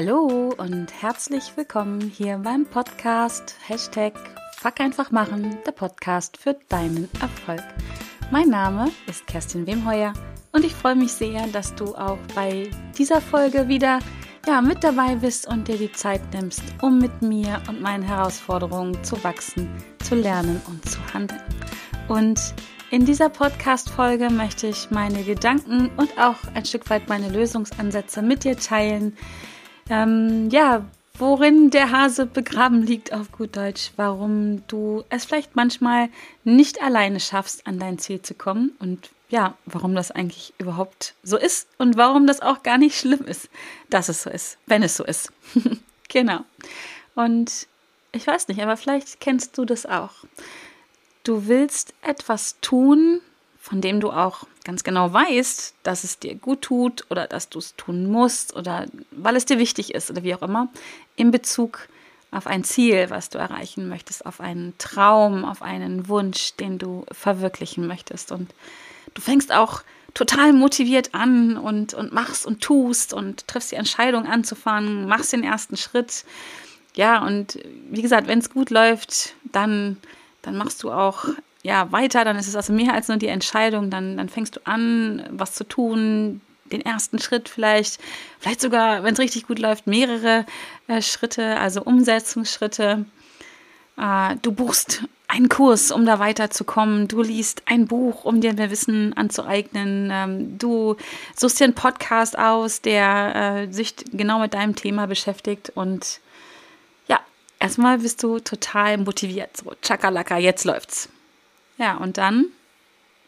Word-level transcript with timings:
Hallo 0.00 0.54
und 0.56 1.02
herzlich 1.02 1.56
willkommen 1.56 2.00
hier 2.00 2.38
beim 2.38 2.64
Podcast 2.64 3.56
Hashtag 3.66 4.12
Fuck 4.56 4.78
einfach 4.78 5.10
machen, 5.10 5.58
der 5.66 5.72
Podcast 5.72 6.36
für 6.36 6.56
deinen 6.68 7.08
Erfolg. 7.20 7.64
Mein 8.30 8.48
Name 8.48 8.92
ist 9.08 9.26
Kerstin 9.26 9.66
Wemheuer 9.66 10.12
und 10.52 10.64
ich 10.64 10.72
freue 10.72 10.94
mich 10.94 11.10
sehr, 11.10 11.48
dass 11.48 11.74
du 11.74 11.96
auch 11.96 12.18
bei 12.36 12.70
dieser 12.96 13.20
Folge 13.20 13.66
wieder 13.66 13.98
ja, 14.46 14.62
mit 14.62 14.84
dabei 14.84 15.16
bist 15.16 15.48
und 15.48 15.66
dir 15.66 15.78
die 15.78 15.90
Zeit 15.90 16.32
nimmst, 16.32 16.62
um 16.80 17.00
mit 17.00 17.20
mir 17.20 17.60
und 17.68 17.82
meinen 17.82 18.04
Herausforderungen 18.04 19.02
zu 19.02 19.24
wachsen, 19.24 19.68
zu 20.04 20.14
lernen 20.14 20.62
und 20.68 20.88
zu 20.88 21.00
handeln. 21.12 21.42
Und 22.06 22.54
in 22.92 23.04
dieser 23.04 23.30
Podcast-Folge 23.30 24.30
möchte 24.30 24.68
ich 24.68 24.92
meine 24.92 25.24
Gedanken 25.24 25.90
und 25.96 26.16
auch 26.20 26.36
ein 26.54 26.64
Stück 26.64 26.88
weit 26.88 27.08
meine 27.08 27.30
Lösungsansätze 27.30 28.22
mit 28.22 28.44
dir 28.44 28.56
teilen. 28.56 29.16
Ähm, 29.90 30.50
ja, 30.50 30.84
worin 31.18 31.70
der 31.70 31.90
Hase 31.90 32.26
begraben 32.26 32.82
liegt 32.82 33.12
auf 33.12 33.32
gut 33.32 33.56
Deutsch, 33.56 33.92
warum 33.96 34.66
du 34.68 35.04
es 35.08 35.24
vielleicht 35.24 35.56
manchmal 35.56 36.08
nicht 36.44 36.82
alleine 36.82 37.20
schaffst, 37.20 37.66
an 37.66 37.78
dein 37.78 37.98
Ziel 37.98 38.22
zu 38.22 38.34
kommen 38.34 38.72
und 38.78 39.10
ja, 39.30 39.54
warum 39.66 39.94
das 39.94 40.10
eigentlich 40.10 40.54
überhaupt 40.58 41.14
so 41.22 41.36
ist 41.36 41.68
und 41.76 41.96
warum 41.96 42.26
das 42.26 42.40
auch 42.40 42.62
gar 42.62 42.78
nicht 42.78 42.98
schlimm 42.98 43.24
ist, 43.26 43.50
dass 43.90 44.08
es 44.08 44.22
so 44.22 44.30
ist, 44.30 44.58
wenn 44.66 44.82
es 44.82 44.96
so 44.96 45.04
ist. 45.04 45.32
genau. 46.08 46.40
Und 47.14 47.66
ich 48.12 48.26
weiß 48.26 48.48
nicht, 48.48 48.62
aber 48.62 48.76
vielleicht 48.76 49.20
kennst 49.20 49.58
du 49.58 49.64
das 49.64 49.84
auch. 49.84 50.12
Du 51.24 51.46
willst 51.46 51.92
etwas 52.00 52.56
tun, 52.62 53.20
von 53.60 53.82
dem 53.82 54.00
du 54.00 54.10
auch 54.10 54.46
ganz 54.68 54.84
genau 54.84 55.10
weißt, 55.10 55.76
dass 55.82 56.04
es 56.04 56.18
dir 56.18 56.34
gut 56.34 56.60
tut 56.60 57.06
oder 57.08 57.26
dass 57.26 57.48
du 57.48 57.58
es 57.58 57.74
tun 57.76 58.06
musst 58.06 58.54
oder 58.54 58.84
weil 59.12 59.34
es 59.34 59.46
dir 59.46 59.58
wichtig 59.58 59.94
ist 59.94 60.10
oder 60.10 60.24
wie 60.24 60.34
auch 60.34 60.42
immer, 60.42 60.68
in 61.16 61.30
Bezug 61.30 61.88
auf 62.32 62.46
ein 62.46 62.64
Ziel, 62.64 63.08
was 63.08 63.30
du 63.30 63.38
erreichen 63.38 63.88
möchtest, 63.88 64.26
auf 64.26 64.42
einen 64.42 64.74
Traum, 64.76 65.46
auf 65.46 65.62
einen 65.62 66.06
Wunsch, 66.08 66.54
den 66.56 66.76
du 66.76 67.06
verwirklichen 67.10 67.86
möchtest. 67.86 68.30
Und 68.30 68.50
du 69.14 69.22
fängst 69.22 69.54
auch 69.54 69.84
total 70.12 70.52
motiviert 70.52 71.14
an 71.14 71.56
und, 71.56 71.94
und 71.94 72.12
machst 72.12 72.44
und 72.44 72.60
tust 72.60 73.14
und 73.14 73.48
triffst 73.48 73.72
die 73.72 73.76
Entscheidung 73.76 74.26
anzufangen, 74.26 75.08
machst 75.08 75.32
den 75.32 75.44
ersten 75.44 75.78
Schritt. 75.78 76.26
Ja, 76.94 77.24
und 77.24 77.58
wie 77.88 78.02
gesagt, 78.02 78.26
wenn 78.26 78.40
es 78.40 78.50
gut 78.50 78.68
läuft, 78.68 79.34
dann, 79.44 79.96
dann 80.42 80.58
machst 80.58 80.82
du 80.82 80.92
auch 80.92 81.24
ja, 81.62 81.90
weiter, 81.92 82.24
dann 82.24 82.36
ist 82.36 82.48
es 82.48 82.56
also 82.56 82.72
mehr 82.72 82.94
als 82.94 83.08
nur 83.08 83.16
die 83.16 83.26
Entscheidung, 83.26 83.90
dann, 83.90 84.16
dann 84.16 84.28
fängst 84.28 84.56
du 84.56 84.60
an, 84.64 85.26
was 85.30 85.54
zu 85.54 85.64
tun, 85.64 86.40
den 86.70 86.82
ersten 86.82 87.18
Schritt 87.18 87.48
vielleicht, 87.48 87.98
vielleicht 88.38 88.60
sogar, 88.60 89.02
wenn 89.02 89.14
es 89.14 89.20
richtig 89.20 89.46
gut 89.46 89.58
läuft, 89.58 89.86
mehrere 89.86 90.44
äh, 90.86 91.02
Schritte, 91.02 91.58
also 91.58 91.82
Umsetzungsschritte. 91.82 93.06
Äh, 93.96 94.36
du 94.42 94.52
buchst 94.52 95.02
einen 95.26 95.48
Kurs, 95.48 95.90
um 95.90 96.06
da 96.06 96.18
weiterzukommen. 96.18 97.08
Du 97.08 97.22
liest 97.22 97.62
ein 97.66 97.86
Buch, 97.86 98.24
um 98.24 98.40
dir 98.40 98.54
mehr 98.54 98.70
Wissen 98.70 99.14
anzueignen. 99.16 100.10
Ähm, 100.12 100.58
du 100.58 100.96
suchst 101.36 101.60
dir 101.60 101.64
einen 101.64 101.74
Podcast 101.74 102.38
aus, 102.38 102.80
der 102.80 103.66
äh, 103.68 103.72
sich 103.72 103.94
genau 104.12 104.40
mit 104.40 104.54
deinem 104.54 104.74
Thema 104.74 105.06
beschäftigt. 105.06 105.70
Und 105.74 106.20
ja, 107.08 107.20
erstmal 107.58 107.98
bist 107.98 108.22
du 108.22 108.38
total 108.38 108.98
motiviert. 108.98 109.56
So, 109.56 109.72
Chakalaka, 109.82 110.38
jetzt 110.38 110.64
läuft's. 110.64 111.10
Ja, 111.78 111.96
und 111.96 112.18
dann, 112.18 112.46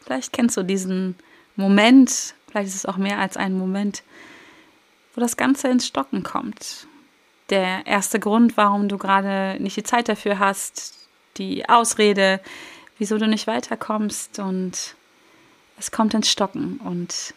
vielleicht 0.01 0.33
kennst 0.33 0.57
du 0.57 0.63
diesen 0.63 1.15
Moment, 1.55 2.35
vielleicht 2.49 2.67
ist 2.67 2.75
es 2.75 2.85
auch 2.85 2.97
mehr 2.97 3.19
als 3.19 3.37
ein 3.37 3.57
Moment, 3.57 4.03
wo 5.15 5.21
das 5.21 5.37
Ganze 5.37 5.69
ins 5.69 5.87
Stocken 5.87 6.23
kommt. 6.23 6.87
Der 7.49 7.85
erste 7.85 8.19
Grund, 8.19 8.55
warum 8.57 8.87
du 8.87 8.97
gerade 8.97 9.57
nicht 9.61 9.77
die 9.77 9.83
Zeit 9.83 10.07
dafür 10.07 10.39
hast, 10.39 11.07
die 11.37 11.67
Ausrede, 11.67 12.41
wieso 12.97 13.17
du 13.17 13.27
nicht 13.27 13.47
weiterkommst 13.47 14.39
und 14.39 14.95
es 15.77 15.91
kommt 15.91 16.13
ins 16.13 16.29
Stocken 16.29 16.79
und 16.83 17.33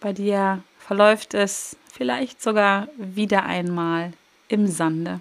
bei 0.00 0.12
dir 0.12 0.62
verläuft 0.78 1.34
es 1.34 1.76
vielleicht 1.92 2.42
sogar 2.42 2.88
wieder 2.96 3.44
einmal 3.44 4.12
im 4.48 4.66
Sande. 4.66 5.20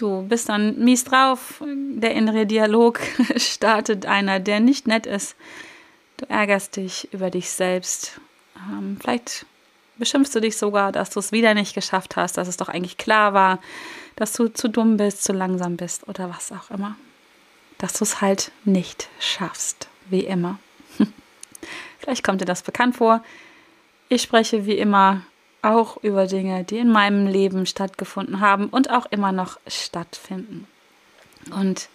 Du 0.00 0.22
bist 0.22 0.48
dann 0.48 0.78
mies 0.78 1.04
drauf, 1.04 1.62
der 1.62 2.14
innere 2.14 2.46
Dialog 2.46 3.00
startet 3.36 4.06
einer, 4.06 4.40
der 4.40 4.58
nicht 4.58 4.86
nett 4.86 5.04
ist. 5.04 5.36
Du 6.16 6.24
ärgerst 6.26 6.76
dich 6.76 7.12
über 7.12 7.30
dich 7.30 7.50
selbst. 7.50 8.18
Ähm, 8.56 8.96
vielleicht 8.98 9.44
beschimpfst 9.98 10.34
du 10.34 10.40
dich 10.40 10.56
sogar, 10.56 10.90
dass 10.90 11.10
du 11.10 11.20
es 11.20 11.32
wieder 11.32 11.52
nicht 11.52 11.74
geschafft 11.74 12.16
hast, 12.16 12.38
dass 12.38 12.48
es 12.48 12.56
doch 12.56 12.70
eigentlich 12.70 12.96
klar 12.96 13.34
war, 13.34 13.58
dass 14.16 14.32
du 14.32 14.48
zu 14.48 14.68
dumm 14.68 14.96
bist, 14.96 15.22
zu 15.22 15.34
langsam 15.34 15.76
bist 15.76 16.08
oder 16.08 16.30
was 16.30 16.50
auch 16.50 16.70
immer. 16.70 16.96
Dass 17.76 17.92
du 17.92 18.04
es 18.04 18.22
halt 18.22 18.52
nicht 18.64 19.10
schaffst, 19.18 19.88
wie 20.08 20.24
immer. 20.24 20.58
Vielleicht 21.98 22.24
kommt 22.24 22.40
dir 22.40 22.46
das 22.46 22.62
bekannt 22.62 22.96
vor. 22.96 23.22
Ich 24.08 24.22
spreche 24.22 24.64
wie 24.64 24.78
immer 24.78 25.26
auch 25.62 26.02
über 26.02 26.26
Dinge, 26.26 26.64
die 26.64 26.78
in 26.78 26.90
meinem 26.90 27.26
Leben 27.26 27.66
stattgefunden 27.66 28.40
haben 28.40 28.68
und 28.68 28.90
auch 28.90 29.06
immer 29.10 29.32
noch 29.32 29.58
stattfinden. 29.66 30.66
Und 31.50 31.88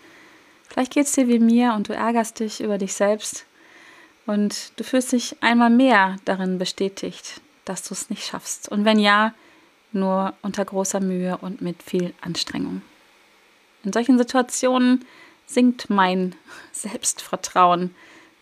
vielleicht 0.68 0.94
geht 0.94 1.06
es 1.06 1.14
dir 1.14 1.28
wie 1.28 1.40
mir 1.40 1.74
und 1.74 1.90
du 1.90 1.94
ärgerst 1.94 2.40
dich 2.40 2.62
über 2.62 2.78
dich 2.78 2.94
selbst 2.94 3.46
und 4.26 4.72
du 4.80 4.84
fühlst 4.84 5.12
dich 5.12 5.36
einmal 5.42 5.70
mehr 5.70 6.18
darin 6.26 6.58
bestätigt, 6.58 7.42
dass 7.66 7.84
du 7.84 7.94
es 7.94 8.10
nicht 8.10 8.26
schaffst. 8.26 8.70
Und 8.70 8.86
wenn 8.86 9.00
ja, 9.00 9.34
nur 9.92 10.34
unter 10.42 10.66
großer 10.66 11.00
Mühe 11.00 11.38
und 11.38 11.62
mit 11.62 11.82
viel 11.82 12.14
Anstrengung. 12.20 12.82
In 13.84 13.94
solchen 13.94 14.18
Situationen 14.18 15.06
sinkt 15.46 15.90
mein 15.90 16.36
Selbstvertrauen 16.72 17.96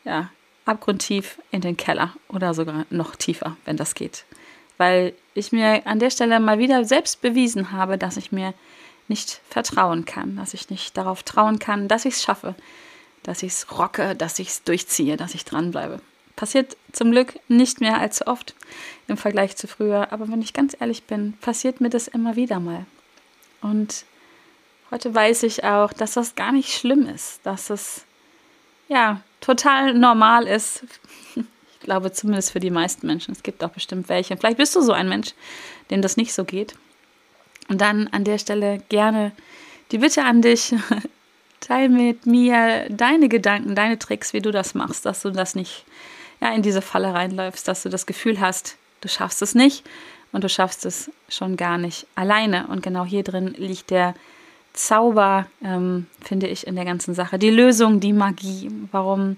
ja 0.04 0.32
abgrundtief 0.66 1.40
in 1.52 1.62
den 1.62 1.78
Keller 1.78 2.16
oder 2.28 2.54
sogar 2.54 2.86
noch 2.90 3.16
tiefer, 3.16 3.56
wenn 3.66 3.78
das 3.78 3.94
geht 3.96 4.26
weil 4.78 5.14
ich 5.34 5.52
mir 5.52 5.86
an 5.86 6.00
der 6.00 6.10
Stelle 6.10 6.40
mal 6.40 6.60
wieder 6.60 6.86
selbst 6.86 7.22
bewiesen 7.22 7.72
habe, 7.72 7.98
dass 7.98 8.18
ich 8.18 8.32
mir 8.32 8.54
nicht 9.08 9.42
vertrauen 9.50 10.06
kann, 10.06 10.38
dass 10.38 10.54
ich 10.54 10.70
nicht 10.70 10.98
darauf 10.98 11.24
trauen 11.24 11.60
kann, 11.60 11.88
dass 11.88 12.06
ich 12.06 12.16
es 12.16 12.24
schaffe, 12.24 12.56
dass 13.22 13.44
ich 13.44 13.52
es 13.54 13.78
rocke, 13.78 14.16
dass 14.16 14.40
ich 14.40 14.50
es 14.50 14.64
durchziehe, 14.64 15.18
dass 15.18 15.36
ich 15.36 15.46
dranbleibe. 15.46 16.02
Passiert 16.36 16.78
zum 16.92 17.12
Glück 17.12 17.40
nicht 17.48 17.80
mehr 17.80 18.00
allzu 18.00 18.28
oft 18.28 18.56
im 19.08 19.18
Vergleich 19.18 19.56
zu 19.56 19.68
früher, 19.68 20.12
aber 20.12 20.30
wenn 20.30 20.42
ich 20.42 20.54
ganz 20.54 20.76
ehrlich 20.80 21.04
bin, 21.04 21.34
passiert 21.42 21.80
mir 21.80 21.90
das 21.90 22.08
immer 22.08 22.36
wieder 22.36 22.60
mal. 22.60 22.86
Und 23.62 24.06
heute 24.90 25.14
weiß 25.14 25.44
ich 25.44 25.64
auch, 25.64 25.94
dass 25.94 26.14
das 26.14 26.36
gar 26.36 26.52
nicht 26.52 26.74
schlimm 26.74 27.08
ist, 27.08 27.40
dass 27.44 27.70
es 27.70 28.06
ja 28.88 29.22
total 29.42 29.94
normal 29.94 30.48
ist, 30.48 30.86
glaube 31.84 32.12
zumindest 32.12 32.52
für 32.52 32.60
die 32.60 32.72
meisten 32.72 33.06
Menschen. 33.06 33.32
Es 33.32 33.44
gibt 33.44 33.64
auch 33.64 33.70
bestimmt 33.70 34.10
welche. 34.10 34.36
Vielleicht 34.38 34.58
bist 34.58 34.76
du 34.76 34.82
so 34.82 34.92
ein 34.92 35.10
Mensch, 35.10 35.34
dem 35.92 36.02
das 36.02 36.18
nicht 36.18 36.34
so 36.34 36.46
geht. 36.46 36.76
Und 37.70 37.82
dann 37.82 38.08
an 38.08 38.24
der 38.24 38.38
Stelle 38.38 38.82
gerne 38.90 39.32
die 39.92 40.00
Bitte 40.00 40.24
an 40.24 40.42
dich, 40.42 40.74
teil 41.60 41.90
mit 41.90 42.26
mir 42.26 42.88
deine 42.90 43.30
Gedanken, 43.30 43.76
deine 43.76 44.00
Tricks, 44.00 44.34
wie 44.34 44.42
du 44.42 44.52
das 44.52 44.74
machst, 44.74 45.06
dass 45.06 45.22
du 45.22 45.30
das 45.30 45.56
nicht 45.56 45.86
ja, 46.42 46.54
in 46.54 46.62
diese 46.62 46.82
Falle 46.82 47.14
reinläufst, 47.14 47.68
dass 47.68 47.84
du 47.84 47.90
das 47.90 48.06
Gefühl 48.06 48.40
hast, 48.40 48.78
du 49.02 49.08
schaffst 49.08 49.42
es 49.42 49.56
nicht 49.56 49.86
und 50.32 50.44
du 50.44 50.50
schaffst 50.50 50.86
es 50.86 51.10
schon 51.30 51.56
gar 51.56 51.78
nicht 51.78 52.06
alleine. 52.16 52.68
Und 52.68 52.84
genau 52.84 53.06
hier 53.06 53.24
drin 53.24 53.54
liegt 53.58 53.92
der 53.92 54.14
Zauber, 54.74 55.46
ähm, 55.64 56.08
finde 56.22 56.48
ich, 56.48 56.68
in 56.68 56.76
der 56.76 56.86
ganzen 56.86 57.14
Sache. 57.14 57.38
Die 57.38 57.52
Lösung, 57.52 58.00
die 58.00 58.14
Magie, 58.14 58.70
warum 58.92 59.38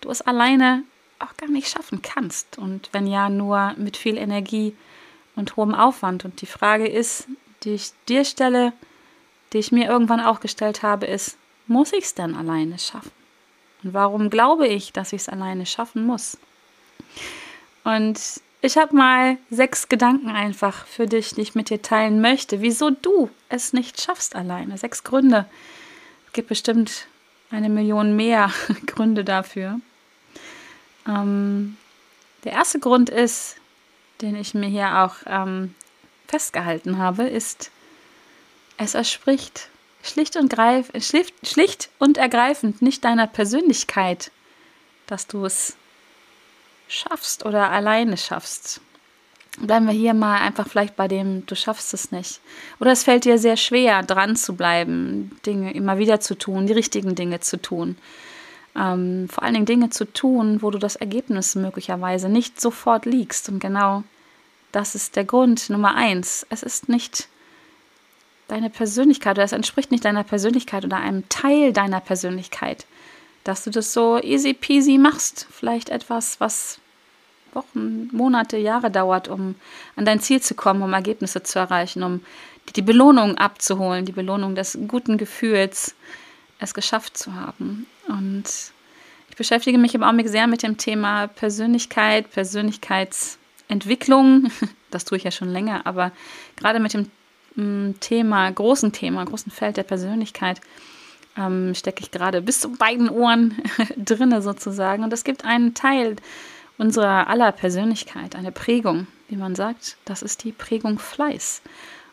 du 0.00 0.10
es 0.10 0.22
alleine 0.22 0.82
auch 1.22 1.36
gar 1.36 1.48
nicht 1.48 1.68
schaffen 1.68 2.02
kannst. 2.02 2.58
Und 2.58 2.88
wenn 2.92 3.06
ja, 3.06 3.28
nur 3.28 3.74
mit 3.76 3.96
viel 3.96 4.16
Energie 4.16 4.76
und 5.36 5.56
hohem 5.56 5.74
Aufwand. 5.74 6.24
Und 6.24 6.40
die 6.40 6.46
Frage 6.46 6.86
ist, 6.86 7.26
die 7.62 7.74
ich 7.74 7.92
dir 8.08 8.24
stelle, 8.24 8.72
die 9.52 9.58
ich 9.58 9.72
mir 9.72 9.88
irgendwann 9.88 10.20
auch 10.20 10.40
gestellt 10.40 10.82
habe, 10.82 11.06
ist, 11.06 11.36
muss 11.66 11.92
ich 11.92 12.04
es 12.04 12.14
denn 12.14 12.34
alleine 12.34 12.78
schaffen? 12.78 13.12
Und 13.82 13.94
warum 13.94 14.30
glaube 14.30 14.66
ich, 14.66 14.92
dass 14.92 15.12
ich 15.12 15.22
es 15.22 15.28
alleine 15.28 15.66
schaffen 15.66 16.06
muss? 16.06 16.38
Und 17.84 18.20
ich 18.60 18.76
habe 18.76 18.94
mal 18.94 19.38
sechs 19.50 19.88
Gedanken 19.88 20.30
einfach 20.30 20.86
für 20.86 21.06
dich, 21.06 21.34
die 21.34 21.40
ich 21.40 21.54
mit 21.54 21.68
dir 21.68 21.82
teilen 21.82 22.20
möchte, 22.20 22.60
wieso 22.60 22.90
du 22.90 23.28
es 23.48 23.72
nicht 23.72 24.00
schaffst 24.00 24.36
alleine. 24.36 24.78
Sechs 24.78 25.02
Gründe. 25.02 25.46
Es 26.26 26.32
gibt 26.32 26.48
bestimmt 26.48 27.08
eine 27.50 27.68
Million 27.68 28.14
mehr 28.14 28.52
Gründe 28.86 29.24
dafür. 29.24 29.80
Ähm, 31.06 31.76
der 32.44 32.52
erste 32.52 32.78
Grund 32.78 33.10
ist, 33.10 33.56
den 34.20 34.36
ich 34.36 34.54
mir 34.54 34.68
hier 34.68 35.02
auch 35.02 35.16
ähm, 35.26 35.74
festgehalten 36.26 36.98
habe, 36.98 37.24
ist, 37.24 37.70
es 38.78 38.94
erspricht 38.94 39.68
schlicht 40.02 40.36
und, 40.36 40.50
greif, 40.50 40.90
schlicht, 40.98 41.34
schlicht 41.46 41.90
und 41.98 42.18
ergreifend 42.18 42.82
nicht 42.82 43.04
deiner 43.04 43.26
Persönlichkeit, 43.26 44.30
dass 45.06 45.26
du 45.26 45.44
es 45.44 45.76
schaffst 46.88 47.46
oder 47.46 47.70
alleine 47.70 48.16
schaffst. 48.16 48.80
bleiben 49.58 49.86
wir 49.86 49.92
hier 49.92 50.14
mal 50.14 50.40
einfach 50.40 50.68
vielleicht 50.68 50.96
bei 50.96 51.08
dem, 51.08 51.46
du 51.46 51.54
schaffst 51.54 51.94
es 51.94 52.10
nicht. 52.10 52.40
Oder 52.80 52.92
es 52.92 53.04
fällt 53.04 53.24
dir 53.24 53.38
sehr 53.38 53.56
schwer, 53.56 54.02
dran 54.02 54.36
zu 54.36 54.54
bleiben, 54.54 55.38
Dinge 55.46 55.72
immer 55.72 55.98
wieder 55.98 56.20
zu 56.20 56.36
tun, 56.36 56.66
die 56.66 56.72
richtigen 56.72 57.14
Dinge 57.14 57.40
zu 57.40 57.60
tun. 57.60 57.96
Ähm, 58.74 59.28
vor 59.28 59.42
allen 59.42 59.54
Dingen 59.54 59.66
Dinge 59.66 59.90
zu 59.90 60.10
tun, 60.10 60.62
wo 60.62 60.70
du 60.70 60.78
das 60.78 60.96
Ergebnis 60.96 61.54
möglicherweise 61.54 62.28
nicht 62.28 62.60
sofort 62.60 63.04
liegst. 63.04 63.48
Und 63.48 63.58
genau 63.58 64.02
das 64.72 64.94
ist 64.94 65.16
der 65.16 65.24
Grund 65.24 65.68
Nummer 65.68 65.94
eins. 65.94 66.46
Es 66.48 66.62
ist 66.62 66.88
nicht 66.88 67.28
deine 68.48 68.70
Persönlichkeit 68.70 69.36
oder 69.36 69.44
es 69.44 69.52
entspricht 69.52 69.90
nicht 69.90 70.04
deiner 70.04 70.24
Persönlichkeit 70.24 70.84
oder 70.84 70.96
einem 70.96 71.28
Teil 71.28 71.72
deiner 71.72 72.00
Persönlichkeit, 72.00 72.86
dass 73.44 73.64
du 73.64 73.70
das 73.70 73.92
so 73.92 74.18
easy 74.18 74.54
peasy 74.54 74.98
machst. 74.98 75.46
Vielleicht 75.50 75.90
etwas, 75.90 76.40
was 76.40 76.78
Wochen, 77.54 78.08
Monate, 78.12 78.56
Jahre 78.56 78.90
dauert, 78.90 79.28
um 79.28 79.54
an 79.96 80.04
dein 80.04 80.20
Ziel 80.20 80.40
zu 80.40 80.54
kommen, 80.54 80.82
um 80.82 80.92
Ergebnisse 80.92 81.42
zu 81.42 81.58
erreichen, 81.58 82.02
um 82.02 82.20
die 82.76 82.82
Belohnung 82.82 83.36
abzuholen, 83.36 84.06
die 84.06 84.12
Belohnung 84.12 84.54
des 84.54 84.78
guten 84.88 85.18
Gefühls, 85.18 85.94
es 86.58 86.74
geschafft 86.74 87.18
zu 87.18 87.34
haben. 87.34 87.86
Und 88.12 88.44
ich 89.30 89.36
beschäftige 89.36 89.78
mich 89.78 89.94
im 89.94 90.02
Augenblick 90.02 90.28
sehr 90.28 90.46
mit 90.46 90.62
dem 90.62 90.76
Thema 90.76 91.26
Persönlichkeit, 91.26 92.30
Persönlichkeitsentwicklung. 92.30 94.50
Das 94.90 95.06
tue 95.06 95.16
ich 95.16 95.24
ja 95.24 95.30
schon 95.30 95.48
länger, 95.48 95.86
aber 95.86 96.12
gerade 96.56 96.78
mit 96.78 96.92
dem 96.92 97.10
mm, 97.54 97.94
Thema, 98.00 98.50
großen 98.50 98.92
Thema, 98.92 99.24
großen 99.24 99.50
Feld 99.50 99.78
der 99.78 99.84
Persönlichkeit 99.84 100.60
ähm, 101.34 101.74
stecke 101.74 102.02
ich 102.02 102.10
gerade 102.10 102.42
bis 102.42 102.60
zu 102.60 102.72
beiden 102.72 103.08
Ohren 103.08 103.56
drinne 103.96 104.42
sozusagen. 104.42 105.02
Und 105.02 105.14
es 105.14 105.24
gibt 105.24 105.46
einen 105.46 105.72
Teil 105.72 106.16
unserer 106.76 107.28
aller 107.28 107.52
Persönlichkeit, 107.52 108.36
eine 108.36 108.52
Prägung, 108.52 109.06
wie 109.30 109.36
man 109.36 109.54
sagt. 109.54 109.96
Das 110.04 110.20
ist 110.20 110.44
die 110.44 110.52
Prägung 110.52 110.98
Fleiß. 110.98 111.62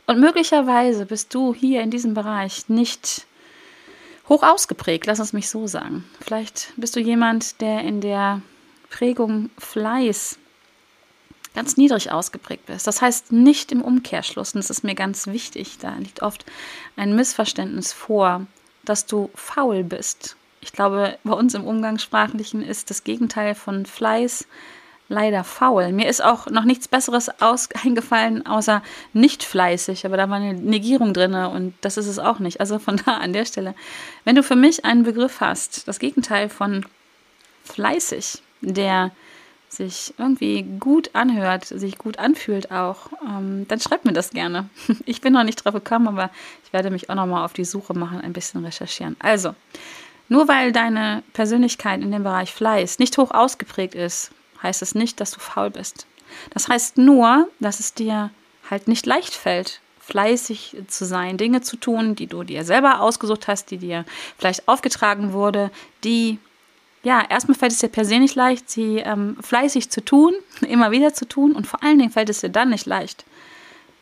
Und 0.06 0.22
möglicherweise 0.22 1.06
bist 1.06 1.36
du 1.36 1.54
hier 1.54 1.81
in 1.81 1.92
diesem 1.92 2.13
Bereich 2.13 2.69
nicht 2.69 3.25
hoch 4.29 4.43
ausgeprägt, 4.43 5.07
lass 5.07 5.19
es 5.19 5.33
mich 5.33 5.49
so 5.49 5.67
sagen. 5.67 6.05
Vielleicht 6.21 6.71
bist 6.77 6.95
du 6.95 6.99
jemand, 6.99 7.59
der 7.61 7.81
in 7.81 7.99
der 7.99 8.41
Prägung 8.89 9.49
Fleiß 9.57 10.37
ganz 11.55 11.77
niedrig 11.77 12.11
ausgeprägt 12.11 12.69
ist. 12.69 12.87
Das 12.87 13.01
heißt 13.01 13.31
nicht 13.31 13.71
im 13.71 13.81
Umkehrschluss, 13.81 14.53
und 14.53 14.59
das 14.59 14.69
ist 14.69 14.83
mir 14.83 14.95
ganz 14.95 15.27
wichtig, 15.27 15.77
da 15.79 15.95
liegt 15.95 16.21
oft 16.21 16.45
ein 16.95 17.15
Missverständnis 17.15 17.91
vor, 17.91 18.45
dass 18.85 19.05
du 19.05 19.29
faul 19.35 19.83
bist. 19.83 20.35
Ich 20.61 20.71
glaube, 20.73 21.17
bei 21.23 21.33
uns 21.33 21.53
im 21.53 21.65
Umgangssprachlichen 21.65 22.61
ist 22.61 22.89
das 22.89 23.03
Gegenteil 23.03 23.55
von 23.55 23.85
Fleiß 23.85 24.45
leider 25.09 25.44
faul. 25.44 25.91
Mir 25.91 26.07
ist 26.07 26.23
auch 26.23 26.47
noch 26.47 26.63
nichts 26.63 26.88
Besseres 26.88 27.29
eingefallen, 27.83 28.45
außer 28.45 28.81
nicht 29.11 29.44
fleißig, 29.44 30.06
aber 30.06 30.15
da 30.15 30.29
war 30.29 30.38
eine 30.38 30.53
Negierung 30.53 31.13
drin 31.13 31.33
und 31.33 31.73
das 31.81 31.97
ist 31.97 32.07
es 32.07 32.19
auch 32.19 32.39
nicht. 32.39 32.61
Also 32.61 32.79
von 32.79 32.97
da 33.06 33.17
an 33.17 33.33
der 33.33 33.45
Stelle, 33.45 33.75
wenn 34.23 34.35
du 34.35 34.44
für 34.44 34.56
mich 34.56 34.85
einen 34.85 35.03
Begriff 35.03 35.41
hast, 35.41 35.88
das 35.88 36.00
Gegenteil 36.00 36.47
von 36.50 36.85
fleißig, 37.63 38.41
der 38.61 39.11
sich 39.67 40.15
irgendwie 40.17 40.63
gut 40.63 41.12
anhört, 41.13 41.65
sich 41.65 41.97
gut 42.00 42.17
anfühlt 42.17 42.71
auch, 42.71 43.12
ähm, 43.23 43.67
dann 43.67 43.79
schreib 43.79 44.03
mir 44.05 44.13
das 44.13 44.31
gerne. 44.31 44.69
Ich 45.05 45.21
bin 45.21 45.33
noch 45.33 45.44
nicht 45.44 45.63
drauf 45.63 45.73
gekommen, 45.73 46.07
aber 46.07 46.31
ich 46.65 46.73
werde 46.73 46.89
mich 46.89 47.09
auch 47.09 47.15
noch 47.15 47.27
mal 47.27 47.45
auf 47.45 47.53
die 47.53 47.65
Suche 47.65 47.94
machen, 47.94 48.19
ein 48.21 48.33
bisschen 48.33 48.65
recherchieren. 48.65 49.15
Also, 49.19 49.53
nur 50.27 50.47
weil 50.47 50.71
deine 50.71 51.23
Persönlichkeit 51.33 52.01
in 52.01 52.12
dem 52.12 52.23
Bereich 52.23 52.53
Fleiß 52.53 53.00
nicht 53.00 53.17
hoch 53.17 53.31
ausgeprägt 53.31 53.95
ist, 53.95 54.31
heißt 54.63 54.81
es 54.81 54.95
nicht, 54.95 55.19
dass 55.19 55.31
du 55.31 55.39
faul 55.39 55.69
bist. 55.69 56.06
Das 56.51 56.67
heißt 56.67 56.97
nur, 56.97 57.50
dass 57.59 57.79
es 57.79 57.94
dir 57.94 58.29
halt 58.69 58.88
nicht 58.88 59.06
leicht 59.06 59.33
fällt, 59.33 59.81
fleißig 60.00 60.77
zu 60.88 61.06
sein, 61.06 61.38
Dinge 61.38 61.61
zu 61.61 61.77
tun, 61.77 62.15
die 62.15 62.27
du 62.27 62.44
dir 62.44 62.63
selber 62.63 63.01
ausgesucht 63.01 63.47
hast, 63.47 63.71
die 63.71 63.77
dir 63.77 64.06
vielleicht 64.38 64.67
aufgetragen 64.67 65.33
wurde, 65.33 65.71
die 66.03 66.39
ja, 67.01 67.23
erstmal 67.29 67.57
fällt 67.57 67.71
es 67.71 67.79
dir 67.79 67.88
per 67.88 68.03
se 68.03 68.19
nicht 68.19 68.35
leicht, 68.35 68.69
sie 68.69 68.97
ähm, 68.97 69.38
fleißig 69.39 69.89
zu 69.89 70.03
tun, 70.03 70.33
immer 70.67 70.91
wieder 70.91 71.13
zu 71.13 71.25
tun 71.25 71.53
und 71.53 71.65
vor 71.65 71.83
allen 71.83 71.97
Dingen 71.97 72.12
fällt 72.12 72.29
es 72.29 72.41
dir 72.41 72.50
dann 72.50 72.69
nicht 72.69 72.85
leicht, 72.85 73.25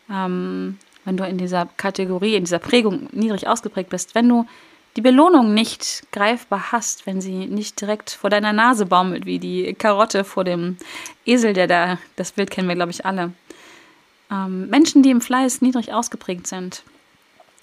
ähm, 0.09 0.79
wenn 1.05 1.17
du 1.17 1.23
in 1.25 1.37
dieser 1.37 1.67
Kategorie, 1.77 2.35
in 2.35 2.45
dieser 2.45 2.59
Prägung 2.59 3.07
niedrig 3.11 3.47
ausgeprägt 3.47 3.89
bist, 3.89 4.15
wenn 4.15 4.27
du 4.27 4.45
die 4.97 5.01
Belohnung 5.01 5.53
nicht 5.53 6.07
greifbar 6.11 6.71
hast, 6.71 7.05
wenn 7.05 7.21
sie 7.21 7.45
nicht 7.45 7.79
direkt 7.79 8.09
vor 8.09 8.31
deiner 8.31 8.51
Nase 8.51 8.87
baumelt, 8.87 9.27
wie 9.27 9.37
die 9.37 9.75
Karotte 9.75 10.23
vor 10.23 10.43
dem 10.43 10.77
Esel, 11.23 11.53
der 11.53 11.67
da, 11.67 11.99
das 12.15 12.31
Bild 12.31 12.49
kennen 12.49 12.67
wir, 12.67 12.75
glaube 12.75 12.91
ich, 12.91 13.05
alle. 13.05 13.31
Ähm, 14.31 14.69
Menschen, 14.69 15.03
die 15.03 15.11
im 15.11 15.21
Fleiß 15.21 15.61
niedrig 15.61 15.93
ausgeprägt 15.93 16.47
sind, 16.47 16.81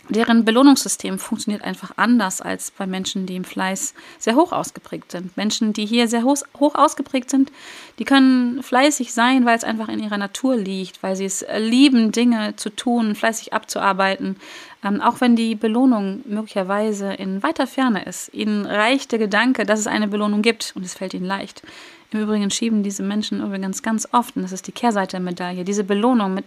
deren 0.08 0.44
Belohnungssystem 0.44 1.18
funktioniert 1.18 1.64
einfach 1.64 1.92
anders 1.96 2.40
als 2.40 2.70
bei 2.70 2.86
Menschen, 2.86 3.26
die 3.26 3.36
im 3.36 3.44
Fleiß 3.44 3.94
sehr 4.18 4.36
hoch 4.36 4.52
ausgeprägt 4.52 5.12
sind. 5.12 5.36
Menschen, 5.36 5.72
die 5.72 5.86
hier 5.86 6.08
sehr 6.08 6.24
hoch, 6.24 6.38
hoch 6.58 6.74
ausgeprägt 6.74 7.30
sind, 7.30 7.50
die 7.98 8.04
können 8.04 8.62
fleißig 8.62 9.12
sein, 9.12 9.46
weil 9.46 9.56
es 9.56 9.64
einfach 9.64 9.88
in 9.88 10.02
ihrer 10.02 10.18
Natur 10.18 10.56
liegt, 10.56 11.02
weil 11.02 11.16
sie 11.16 11.24
es 11.24 11.44
lieben, 11.58 12.12
Dinge 12.12 12.56
zu 12.56 12.70
tun, 12.70 13.14
fleißig 13.14 13.52
abzuarbeiten, 13.52 14.36
ähm, 14.84 15.00
auch 15.00 15.20
wenn 15.20 15.36
die 15.36 15.54
Belohnung 15.54 16.22
möglicherweise 16.26 17.12
in 17.14 17.42
weiter 17.42 17.66
Ferne 17.66 18.04
ist. 18.04 18.32
Ihnen 18.34 18.66
reicht 18.66 19.12
der 19.12 19.18
Gedanke, 19.18 19.64
dass 19.64 19.80
es 19.80 19.86
eine 19.86 20.08
Belohnung 20.08 20.42
gibt 20.42 20.72
und 20.76 20.84
es 20.84 20.94
fällt 20.94 21.14
ihnen 21.14 21.26
leicht. 21.26 21.62
Im 22.10 22.20
Übrigen 22.20 22.50
schieben 22.50 22.82
diese 22.82 23.02
Menschen 23.02 23.42
übrigens 23.42 23.82
ganz 23.82 24.06
oft, 24.12 24.36
und 24.36 24.42
das 24.42 24.52
ist 24.52 24.66
die 24.66 24.72
Kehrseite 24.72 25.12
der 25.12 25.20
Medaille, 25.20 25.64
diese 25.64 25.82
Belohnung 25.82 26.34
mit 26.34 26.44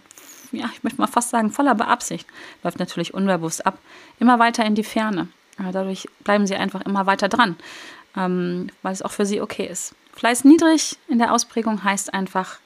ja, 0.52 0.70
ich 0.74 0.82
möchte 0.82 1.00
mal 1.00 1.06
fast 1.06 1.30
sagen, 1.30 1.50
voller 1.50 1.74
Beabsicht, 1.74 2.26
läuft 2.62 2.78
natürlich 2.78 3.14
unbewusst 3.14 3.66
ab, 3.66 3.78
immer 4.18 4.38
weiter 4.38 4.64
in 4.64 4.74
die 4.74 4.84
Ferne. 4.84 5.28
Dadurch 5.72 6.08
bleiben 6.22 6.46
sie 6.46 6.54
einfach 6.54 6.82
immer 6.82 7.06
weiter 7.06 7.28
dran, 7.28 7.56
ähm, 8.16 8.68
weil 8.82 8.92
es 8.92 9.02
auch 9.02 9.10
für 9.10 9.26
sie 9.26 9.40
okay 9.40 9.66
ist. 9.66 9.94
Fleiß 10.12 10.44
niedrig 10.44 10.98
in 11.08 11.18
der 11.18 11.32
Ausprägung 11.32 11.82
heißt 11.82 12.14
einfach, 12.14 12.58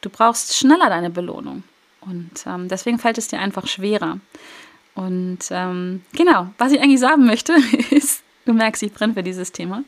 du 0.00 0.10
brauchst 0.10 0.56
schneller 0.56 0.88
deine 0.88 1.10
Belohnung. 1.10 1.64
Und 2.00 2.44
ähm, 2.46 2.68
deswegen 2.68 2.98
fällt 2.98 3.18
es 3.18 3.28
dir 3.28 3.38
einfach 3.38 3.66
schwerer. 3.66 4.20
Und 4.94 5.40
ähm, 5.50 6.02
genau, 6.12 6.48
was 6.58 6.72
ich 6.72 6.80
eigentlich 6.80 7.00
sagen 7.00 7.24
möchte, 7.26 7.54
ist, 7.90 8.22
du 8.44 8.52
merkst, 8.52 8.82
ich 8.82 8.92
brenne 8.92 9.14
für 9.14 9.22
dieses 9.22 9.52
Thema. 9.52 9.82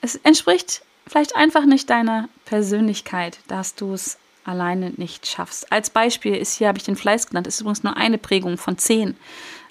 Es 0.00 0.16
entspricht 0.16 0.82
vielleicht 1.06 1.36
einfach 1.36 1.64
nicht 1.64 1.90
deiner 1.90 2.28
Persönlichkeit, 2.46 3.38
dass 3.48 3.74
du 3.74 3.94
es 3.94 4.18
alleine 4.44 4.90
nicht 4.96 5.26
schaffst. 5.26 5.70
Als 5.72 5.90
Beispiel 5.90 6.34
ist 6.34 6.56
hier, 6.56 6.68
habe 6.68 6.78
ich 6.78 6.84
den 6.84 6.96
Fleiß 6.96 7.28
genannt, 7.28 7.46
ist 7.46 7.60
übrigens 7.60 7.82
nur 7.82 7.96
eine 7.96 8.18
Prägung 8.18 8.58
von 8.58 8.78
zehn, 8.78 9.16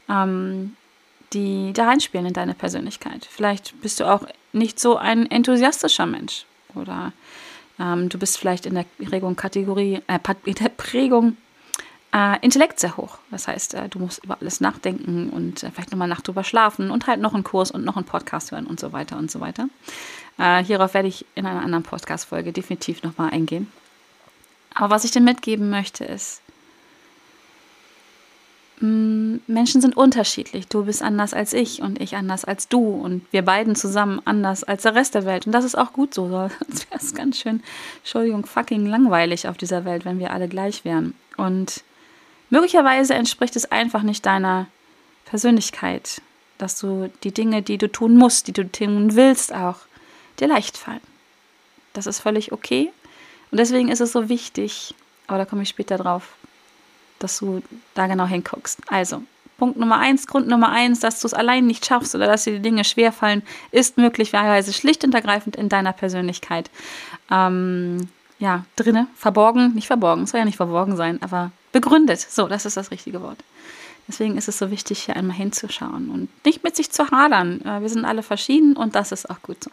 ähm, 0.10 0.76
die 1.34 1.74
da 1.74 1.86
reinspielen 1.86 2.28
in 2.28 2.34
deine 2.34 2.54
Persönlichkeit. 2.54 3.28
Vielleicht 3.30 3.80
bist 3.82 4.00
du 4.00 4.06
auch 4.06 4.24
nicht 4.54 4.80
so 4.80 4.98
ein 4.98 5.30
enthusiastischer 5.30 6.06
Mensch 6.06 6.46
oder 6.76 7.14
ähm, 7.80 8.10
du 8.10 8.18
bist 8.18 8.38
vielleicht 8.38 8.66
in 8.66 8.76
der 8.76 8.86
Prägung 9.04 9.36
Kategorie, 9.36 10.02
äh, 10.08 10.20
in 10.46 10.56
der 10.56 10.70
Prägung 10.70 11.38
äh, 12.14 12.44
Intellekt 12.44 12.80
sehr 12.80 12.98
hoch. 12.98 13.20
Das 13.32 13.48
heißt, 13.48 13.76
äh, 13.76 13.90
du 13.90 14.00
musst 14.00 14.24
über 14.24 14.38
alles 14.42 14.62
nachdenken 14.62 15.30
und 15.30 15.64
äh, 15.64 15.72
vielleicht 15.72 15.92
nochmal 15.92 16.08
Nacht 16.08 16.28
drüber 16.28 16.44
schlafen 16.44 16.92
und 16.92 17.08
halt 17.08 17.20
noch 17.20 17.34
einen 17.34 17.44
Kurs 17.44 17.72
und 17.72 17.86
noch 17.86 17.96
einen 17.96 18.06
Podcast 18.06 18.52
hören 18.52 18.66
und 18.66 18.80
so 18.80 18.92
weiter 18.94 19.18
und 19.18 19.30
so 19.30 19.40
weiter. 19.40 19.70
Äh, 20.38 20.64
hierauf 20.64 20.94
werde 20.94 21.08
ich 21.08 21.26
in 21.36 21.46
einer 21.46 21.62
anderen 21.62 21.84
Podcast-Folge 21.84 22.52
definitiv 22.52 23.04
nochmal 23.04 23.32
eingehen. 23.32 23.72
Aber 24.74 24.90
was 24.90 25.04
ich 25.04 25.12
dir 25.12 25.22
mitgeben 25.22 25.70
möchte, 25.70 26.06
ist, 26.06 26.42
mm, 28.80 29.38
Menschen 29.48 29.82
sind 29.82 29.98
unterschiedlich. 29.98 30.68
Du 30.68 30.86
bist 30.86 31.02
anders 31.02 31.34
als 31.34 31.54
ich 31.54 31.82
und 31.82 32.02
ich 32.02 32.16
anders 32.16 32.46
als 32.46 32.68
du 32.68 32.80
und 32.80 33.26
wir 33.32 33.44
beiden 33.44 33.76
zusammen 33.76 34.22
anders 34.26 34.64
als 34.64 34.84
der 34.84 34.96
Rest 34.96 35.16
der 35.16 35.26
Welt. 35.26 35.46
Und 35.46 35.54
das 35.54 35.66
ist 35.66 35.78
auch 35.78 35.94
gut 35.94 36.14
so. 36.14 36.28
Sonst 36.30 36.90
wäre 36.90 37.02
es 37.02 37.14
ganz 37.14 37.40
schön, 37.40 37.62
Entschuldigung, 38.00 38.46
fucking 38.46 38.86
langweilig 38.86 39.48
auf 39.48 39.58
dieser 39.58 39.86
Welt, 39.86 40.06
wenn 40.06 40.20
wir 40.20 40.32
alle 40.32 40.48
gleich 40.48 40.86
wären. 40.86 41.14
Und 41.38 41.84
möglicherweise 42.50 43.14
entspricht 43.14 43.56
es 43.56 43.72
einfach 43.72 44.04
nicht 44.04 44.26
deiner 44.26 44.68
Persönlichkeit, 45.26 46.22
dass 46.58 46.80
du 46.80 47.10
die 47.24 47.32
Dinge, 47.32 47.62
die 47.62 47.78
du 47.78 47.92
tun 47.92 48.18
musst, 48.18 48.48
die 48.48 48.54
du 48.54 48.70
tun 48.70 49.16
willst, 49.16 49.54
auch 49.54 49.78
dir 50.40 50.48
leicht 50.48 50.78
fallen. 50.78 51.02
Das 51.94 52.08
ist 52.08 52.20
völlig 52.20 52.52
okay. 52.52 52.92
Und 53.52 53.60
deswegen 53.60 53.90
ist 53.90 54.02
es 54.02 54.12
so 54.12 54.30
wichtig, 54.30 54.96
aber 55.28 55.40
da 55.40 55.46
komme 55.46 55.64
ich 55.64 55.70
später 55.70 55.98
drauf, 55.98 56.36
dass 57.20 57.40
du 57.40 57.62
da 57.94 58.08
genau 58.08 58.26
hinguckst. 58.26 58.80
Also, 58.88 59.24
Punkt 59.58 59.78
Nummer 59.78 59.98
eins, 59.98 60.26
Grund 60.26 60.48
Nummer 60.48 60.70
eins, 60.70 61.02
dass 61.02 61.20
du 61.20 61.28
es 61.28 61.34
allein 61.34 61.68
nicht 61.68 61.86
schaffst 61.86 62.16
oder 62.16 62.28
dass 62.28 62.46
dir 62.46 62.54
die 62.54 62.62
Dinge 62.62 62.86
schwerfallen, 62.86 63.44
ist 63.72 63.98
möglicherweise 63.98 64.72
schlicht 64.72 65.04
und 65.04 65.14
ergreifend 65.14 65.56
in 65.56 65.68
deiner 65.68 65.92
Persönlichkeit. 65.92 66.72
Ähm, 67.30 68.08
ja, 68.40 68.66
drinne, 68.78 69.08
verborgen, 69.16 69.74
nicht 69.76 69.88
verborgen, 69.88 70.26
soll 70.26 70.40
ja 70.40 70.46
nicht 70.46 70.56
verborgen 70.56 70.96
sein, 70.96 71.22
aber 71.22 71.52
begründet. 71.72 72.20
So, 72.20 72.48
das 72.48 72.66
ist 72.66 72.78
das 72.78 72.92
richtige 72.92 73.22
Wort. 73.22 73.40
Deswegen 74.10 74.38
ist 74.38 74.48
es 74.48 74.58
so 74.58 74.72
wichtig, 74.72 75.04
hier 75.04 75.16
einmal 75.16 75.38
hinzuschauen 75.38 76.10
und 76.10 76.30
nicht 76.44 76.64
mit 76.64 76.76
sich 76.76 76.90
zu 76.90 77.12
hadern. 77.12 77.62
Äh, 77.62 77.82
wir 77.82 77.90
sind 77.90 78.06
alle 78.06 78.24
verschieden 78.24 78.76
und 78.76 78.96
das 78.96 79.12
ist 79.12 79.30
auch 79.30 79.40
gut 79.44 79.64
so. 79.64 79.70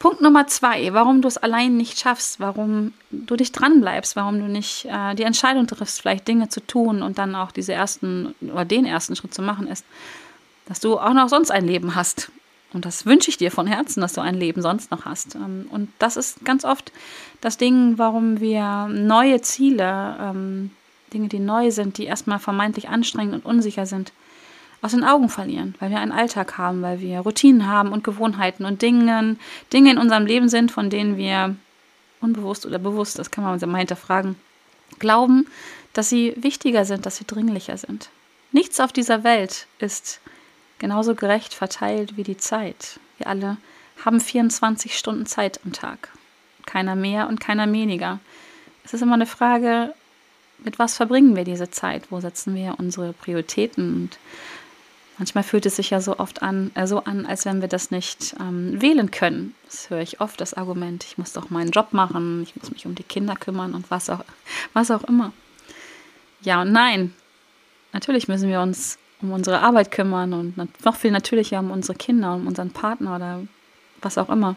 Punkt 0.00 0.20
Nummer 0.20 0.48
zwei, 0.48 0.92
warum 0.92 1.22
du 1.22 1.28
es 1.28 1.36
allein 1.36 1.76
nicht 1.76 2.00
schaffst, 2.00 2.40
warum 2.40 2.92
du 3.12 3.36
dich 3.36 3.52
dran 3.52 3.80
bleibst, 3.80 4.16
warum 4.16 4.40
du 4.40 4.46
nicht 4.48 4.86
äh, 4.86 5.14
die 5.14 5.22
Entscheidung 5.22 5.68
triffst, 5.68 6.00
vielleicht 6.00 6.26
Dinge 6.26 6.48
zu 6.48 6.58
tun 6.66 7.02
und 7.02 7.18
dann 7.18 7.36
auch 7.36 7.52
diese 7.52 7.72
ersten 7.72 8.34
oder 8.40 8.64
den 8.64 8.84
ersten 8.84 9.14
Schritt 9.14 9.32
zu 9.32 9.42
machen, 9.42 9.68
ist, 9.68 9.84
dass 10.66 10.80
du 10.80 10.98
auch 10.98 11.14
noch 11.14 11.28
sonst 11.28 11.52
ein 11.52 11.64
Leben 11.64 11.94
hast. 11.94 12.32
Und 12.72 12.84
das 12.84 13.06
wünsche 13.06 13.30
ich 13.30 13.36
dir 13.36 13.52
von 13.52 13.68
Herzen, 13.68 14.00
dass 14.00 14.14
du 14.14 14.20
ein 14.22 14.34
Leben 14.34 14.60
sonst 14.60 14.90
noch 14.90 15.04
hast. 15.04 15.36
Ähm, 15.36 15.66
und 15.70 15.88
das 16.00 16.16
ist 16.16 16.44
ganz 16.44 16.64
oft 16.64 16.90
das 17.40 17.58
Ding, 17.58 17.96
warum 17.96 18.40
wir 18.40 18.88
neue 18.88 19.40
Ziele 19.40 20.16
ähm, 20.20 20.70
Dinge, 21.12 21.28
die 21.28 21.38
neu 21.38 21.70
sind, 21.70 21.98
die 21.98 22.04
erstmal 22.04 22.38
vermeintlich 22.38 22.88
anstrengend 22.88 23.34
und 23.34 23.44
unsicher 23.44 23.86
sind, 23.86 24.12
aus 24.80 24.92
den 24.92 25.04
Augen 25.04 25.28
verlieren, 25.28 25.74
weil 25.78 25.90
wir 25.90 26.00
einen 26.00 26.12
Alltag 26.12 26.58
haben, 26.58 26.82
weil 26.82 27.00
wir 27.00 27.20
Routinen 27.20 27.68
haben 27.68 27.92
und 27.92 28.02
Gewohnheiten 28.02 28.64
und 28.64 28.82
Dinge, 28.82 29.36
Dinge 29.72 29.92
in 29.92 29.98
unserem 29.98 30.26
Leben 30.26 30.48
sind, 30.48 30.72
von 30.72 30.90
denen 30.90 31.16
wir 31.16 31.54
unbewusst 32.20 32.66
oder 32.66 32.78
bewusst, 32.78 33.18
das 33.18 33.30
kann 33.30 33.44
man 33.44 33.58
mal 33.70 33.78
hinterfragen, 33.78 34.36
glauben, 34.98 35.46
dass 35.92 36.08
sie 36.08 36.34
wichtiger 36.36 36.84
sind, 36.84 37.06
dass 37.06 37.16
sie 37.16 37.26
dringlicher 37.26 37.76
sind. 37.76 38.10
Nichts 38.50 38.80
auf 38.80 38.92
dieser 38.92 39.24
Welt 39.24 39.66
ist 39.78 40.20
genauso 40.78 41.14
gerecht 41.14 41.54
verteilt 41.54 42.16
wie 42.16 42.24
die 42.24 42.36
Zeit. 42.36 42.98
Wir 43.18 43.28
alle 43.28 43.56
haben 44.04 44.20
24 44.20 44.98
Stunden 44.98 45.26
Zeit 45.26 45.60
am 45.64 45.72
Tag. 45.72 46.10
Keiner 46.66 46.96
mehr 46.96 47.28
und 47.28 47.40
keiner 47.40 47.70
weniger. 47.72 48.18
Es 48.84 48.94
ist 48.94 49.02
immer 49.02 49.14
eine 49.14 49.26
Frage, 49.26 49.94
mit 50.64 50.78
was 50.78 50.96
verbringen 50.96 51.36
wir 51.36 51.44
diese 51.44 51.70
Zeit? 51.70 52.10
Wo 52.10 52.20
setzen 52.20 52.54
wir 52.54 52.76
unsere 52.78 53.12
Prioritäten? 53.12 53.94
Und 53.94 54.18
manchmal 55.18 55.44
fühlt 55.44 55.66
es 55.66 55.76
sich 55.76 55.90
ja 55.90 56.00
so 56.00 56.18
oft 56.18 56.42
an, 56.42 56.70
äh, 56.74 56.86
so 56.86 57.04
an, 57.04 57.26
als 57.26 57.44
wenn 57.44 57.60
wir 57.60 57.68
das 57.68 57.90
nicht 57.90 58.34
ähm, 58.40 58.80
wählen 58.80 59.10
können. 59.10 59.54
Das 59.64 59.90
höre 59.90 60.00
ich 60.00 60.20
oft, 60.20 60.40
das 60.40 60.54
Argument, 60.54 61.04
ich 61.04 61.18
muss 61.18 61.32
doch 61.32 61.50
meinen 61.50 61.70
Job 61.70 61.92
machen, 61.92 62.42
ich 62.42 62.56
muss 62.56 62.70
mich 62.70 62.86
um 62.86 62.94
die 62.94 63.02
Kinder 63.02 63.34
kümmern 63.36 63.74
und 63.74 63.90
was 63.90 64.10
auch, 64.10 64.24
was 64.72 64.90
auch 64.90 65.04
immer. 65.04 65.32
Ja 66.42 66.62
und 66.62 66.72
nein. 66.72 67.14
Natürlich 67.92 68.26
müssen 68.26 68.48
wir 68.48 68.60
uns 68.60 68.98
um 69.20 69.32
unsere 69.32 69.60
Arbeit 69.60 69.90
kümmern 69.90 70.32
und 70.32 70.84
noch 70.84 70.96
viel 70.96 71.10
natürlicher 71.10 71.60
um 71.60 71.70
unsere 71.70 71.96
Kinder, 71.96 72.34
um 72.34 72.46
unseren 72.46 72.70
Partner 72.70 73.16
oder 73.16 73.40
was 74.00 74.18
auch 74.18 74.28
immer. 74.28 74.56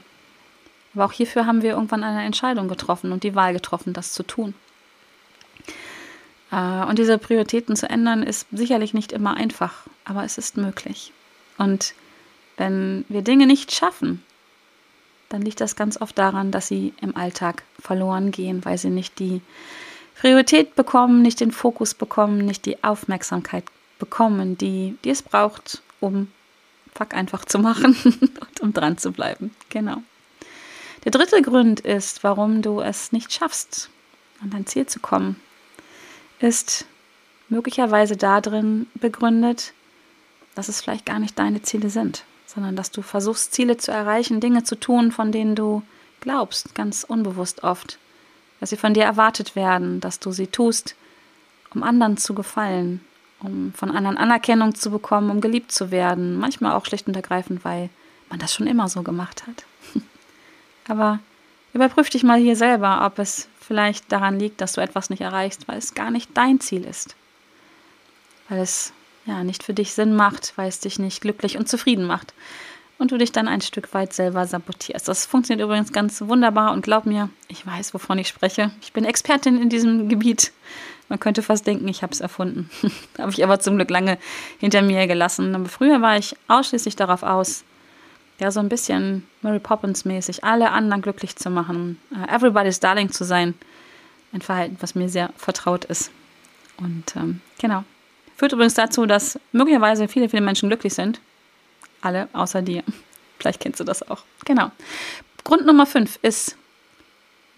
Aber 0.94 1.06
auch 1.06 1.12
hierfür 1.12 1.46
haben 1.46 1.62
wir 1.62 1.72
irgendwann 1.72 2.04
eine 2.04 2.24
Entscheidung 2.24 2.68
getroffen 2.68 3.12
und 3.12 3.24
die 3.24 3.36
Wahl 3.36 3.54
getroffen, 3.54 3.94
das 3.94 4.14
zu 4.14 4.24
tun. 4.24 4.56
Äh, 6.56 6.86
und 6.86 6.98
diese 6.98 7.18
Prioritäten 7.18 7.76
zu 7.76 7.90
ändern, 7.90 8.24
ist 8.24 8.48
sicherlich 8.52 8.94
nicht 8.94 9.12
immer 9.12 9.36
einfach, 9.36 9.74
aber 10.06 10.24
es 10.24 10.38
ist 10.38 10.58
möglich. 10.58 11.12
Und 11.58 11.94
wenn 12.58 13.04
wir 13.10 13.22
Dinge 13.22 13.46
nicht 13.46 13.74
schaffen, 13.74 14.24
dann 15.30 15.42
liegt 15.42 15.60
das 15.60 15.76
ganz 15.76 16.00
oft 16.00 16.18
daran, 16.18 16.52
dass 16.52 16.68
sie 16.68 16.94
im 17.02 17.18
Alltag 17.18 17.64
verloren 17.80 18.32
gehen, 18.32 18.64
weil 18.64 18.78
sie 18.78 18.90
nicht 18.90 19.20
die 19.20 19.42
Priorität 20.20 20.76
bekommen, 20.76 21.22
nicht 21.22 21.42
den 21.42 21.52
Fokus 21.52 21.94
bekommen, 21.94 22.46
nicht 22.46 22.66
die 22.66 22.84
Aufmerksamkeit 22.84 23.66
bekommen, 24.00 24.58
die, 24.58 24.98
die 25.04 25.10
es 25.10 25.22
braucht, 25.22 25.82
um 26.00 26.32
Fuck 26.94 27.14
einfach 27.14 27.44
zu 27.44 27.60
machen 27.60 27.98
und 28.40 28.62
um 28.62 28.72
dran 28.72 28.98
zu 28.98 29.12
bleiben. 29.12 29.54
Genau. 29.70 29.98
Der 31.04 31.12
dritte 31.12 31.42
Grund 31.42 31.82
ist, 31.82 32.24
warum 32.24 32.62
du 32.62 32.80
es 32.80 33.12
nicht 33.12 33.34
schaffst, 33.34 33.90
an 34.42 34.52
dein 34.52 34.66
Ziel 34.66 34.86
zu 34.86 35.00
kommen, 35.02 35.36
ist 36.40 36.86
möglicherweise 37.50 38.18
darin 38.18 38.88
begründet, 38.96 39.74
dass 40.56 40.70
es 40.70 40.82
vielleicht 40.82 41.06
gar 41.06 41.20
nicht 41.20 41.38
deine 41.38 41.62
Ziele 41.62 41.90
sind, 41.90 42.24
sondern 42.46 42.76
dass 42.76 42.92
du 42.92 43.02
versuchst, 43.02 43.54
Ziele 43.54 43.78
zu 43.78 43.92
erreichen, 43.92 44.40
Dinge 44.40 44.64
zu 44.64 44.76
tun, 44.76 45.12
von 45.12 45.32
denen 45.32 45.56
du 45.56 45.84
glaubst, 46.22 46.74
ganz 46.76 47.04
unbewusst 47.04 47.64
oft, 47.64 48.00
dass 48.60 48.70
sie 48.70 48.78
von 48.78 48.94
dir 48.94 49.04
erwartet 49.04 49.56
werden, 49.56 50.00
dass 50.00 50.20
du 50.20 50.32
sie 50.32 50.48
tust, 50.48 50.96
um 51.74 51.84
anderen 51.84 52.18
zu 52.18 52.34
gefallen, 52.34 53.02
um 53.42 53.74
von 53.74 53.92
anderen 53.92 54.18
Anerkennung 54.18 54.76
zu 54.76 54.90
bekommen, 54.90 55.30
um 55.30 55.42
geliebt 55.42 55.72
zu 55.72 55.92
werden, 55.92 56.38
manchmal 56.38 56.74
auch 56.74 56.86
schlicht 56.86 57.08
und 57.08 57.16
ergreifend, 57.16 57.66
weil 57.66 57.90
man 58.30 58.40
das 58.40 58.54
schon 58.54 58.68
immer 58.68 58.88
so 58.88 59.04
gemacht 59.04 59.44
hat. 59.46 59.66
Aber 60.88 61.20
überprüf 61.74 62.10
dich 62.10 62.24
mal 62.24 62.40
hier 62.40 62.56
selber, 62.56 63.06
ob 63.06 63.20
es 63.20 63.50
vielleicht 63.66 64.12
daran 64.12 64.40
liegt, 64.40 64.62
dass 64.62 64.74
du 64.74 64.82
etwas 64.82 65.10
nicht 65.10 65.22
erreichst, 65.22 65.68
weil 65.68 65.78
es 65.78 65.94
gar 65.94 66.12
nicht 66.12 66.30
dein 66.36 66.60
Ziel 66.60 66.86
ist. 66.86 67.16
Weil 68.50 68.60
es 68.60 68.94
ja 69.26 69.44
nicht 69.44 69.64
für 69.64 69.74
dich 69.74 69.94
Sinn 69.94 70.16
macht, 70.16 70.54
weil 70.56 70.70
es 70.70 70.80
dich 70.80 71.00
nicht 71.00 71.22
glücklich 71.22 71.58
und 71.58 71.68
zufrieden 71.68 72.06
macht. 72.06 72.34
Und 72.98 73.12
du 73.12 73.18
dich 73.18 73.34
dann 73.34 73.50
ein 73.50 73.60
Stück 73.60 73.94
weit 73.94 74.14
selber 74.14 74.46
sabotierst. 74.48 75.08
Das 75.08 75.26
funktioniert 75.26 75.66
übrigens 75.66 75.92
ganz 75.92 76.22
wunderbar 76.22 76.72
und 76.72 76.82
glaub 76.82 77.06
mir, 77.06 77.30
ich 77.50 77.66
weiß, 77.66 77.94
wovon 77.94 78.20
ich 78.20 78.30
spreche. 78.30 78.72
Ich 78.82 78.94
bin 78.94 79.04
Expertin 79.04 79.62
in 79.62 79.70
diesem 79.70 80.08
Gebiet. 80.08 80.54
Man 81.10 81.20
könnte 81.20 81.42
fast 81.42 81.68
denken, 81.68 81.88
ich 81.90 82.04
habe 82.04 82.14
es 82.14 82.22
erfunden. 82.22 82.70
habe 83.18 83.32
ich 83.32 83.44
aber 83.44 83.60
zum 83.60 83.76
Glück 83.76 83.90
lange 83.90 84.18
hinter 84.60 84.82
mir 84.82 85.08
gelassen. 85.08 85.54
Aber 85.56 85.68
früher 85.68 86.02
war 86.02 86.18
ich 86.18 86.38
ausschließlich 86.48 86.96
darauf 86.96 87.24
aus, 87.24 87.66
ja, 88.40 88.52
so 88.52 88.60
ein 88.60 88.70
bisschen 88.70 89.26
Mary 89.42 89.60
Poppins 89.60 90.06
mäßig, 90.06 90.44
alle 90.44 90.72
anderen 90.72 91.02
glücklich 91.02 91.36
zu 91.36 91.50
machen, 91.50 92.00
uh, 92.12 92.26
everybody's 92.34 92.80
darling 92.80 93.12
zu 93.12 93.24
sein. 93.24 93.54
Ein 94.34 94.42
Verhalten, 94.42 94.78
was 94.82 94.96
mir 94.96 95.08
sehr 95.08 95.32
vertraut 95.38 95.86
ist. 95.86 96.12
Und 96.78 97.16
ähm, 97.16 97.42
genau. 97.58 97.86
Führt 98.36 98.52
übrigens 98.52 98.74
dazu, 98.74 99.06
dass 99.06 99.40
möglicherweise 99.54 100.10
viele, 100.10 100.28
viele 100.28 100.42
Menschen 100.42 100.68
glücklich 100.68 100.94
sind. 100.94 101.22
Alle 102.02 102.28
außer 102.34 102.62
dir. 102.62 102.84
Vielleicht 103.40 103.62
kennst 103.62 103.80
du 103.80 103.86
das 103.86 104.10
auch. 104.10 104.24
Genau. 104.44 104.72
Grund 105.46 105.66
Nummer 105.66 105.86
5 105.86 106.20
ist, 106.22 106.58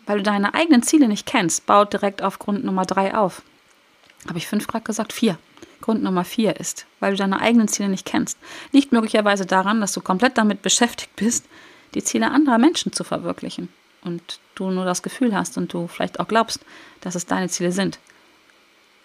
weil 0.06 0.18
du 0.18 0.24
deine 0.24 0.54
eigenen 0.54 0.84
Ziele 0.84 1.08
nicht 1.08 1.26
kennst, 1.26 1.66
baut 1.66 1.94
direkt 1.94 2.22
auf 2.22 2.38
Grund 2.38 2.64
Nummer 2.64 2.86
3 2.86 3.16
auf. 3.16 3.42
Habe 4.28 4.38
ich 4.38 4.48
5 4.48 4.68
gerade 4.68 4.84
gesagt? 4.84 5.14
4. 5.14 5.38
Grund 5.82 6.04
Nummer 6.04 6.24
vier 6.24 6.60
ist, 6.60 6.86
weil 7.00 7.12
du 7.12 7.18
deine 7.18 7.40
eigenen 7.40 7.68
Ziele 7.68 7.90
nicht 7.90 8.06
kennst, 8.06 8.38
liegt 8.72 8.92
möglicherweise 8.92 9.46
daran, 9.46 9.82
dass 9.82 9.94
du 9.94 10.02
komplett 10.02 10.38
damit 10.38 10.62
beschäftigt 10.62 11.16
bist, 11.16 11.46
die 11.94 12.04
Ziele 12.04 12.32
anderer 12.32 12.58
Menschen 12.58 12.94
zu 12.94 13.04
verwirklichen. 13.04 13.70
Und 14.04 14.40
du 14.56 14.70
nur 14.70 14.86
das 14.86 15.04
Gefühl 15.04 15.36
hast 15.36 15.58
und 15.58 15.74
du 15.74 15.88
vielleicht 15.88 16.20
auch 16.20 16.28
glaubst, 16.28 16.62
dass 17.02 17.16
es 17.16 17.26
deine 17.26 17.50
Ziele 17.50 17.72
sind. 17.72 18.00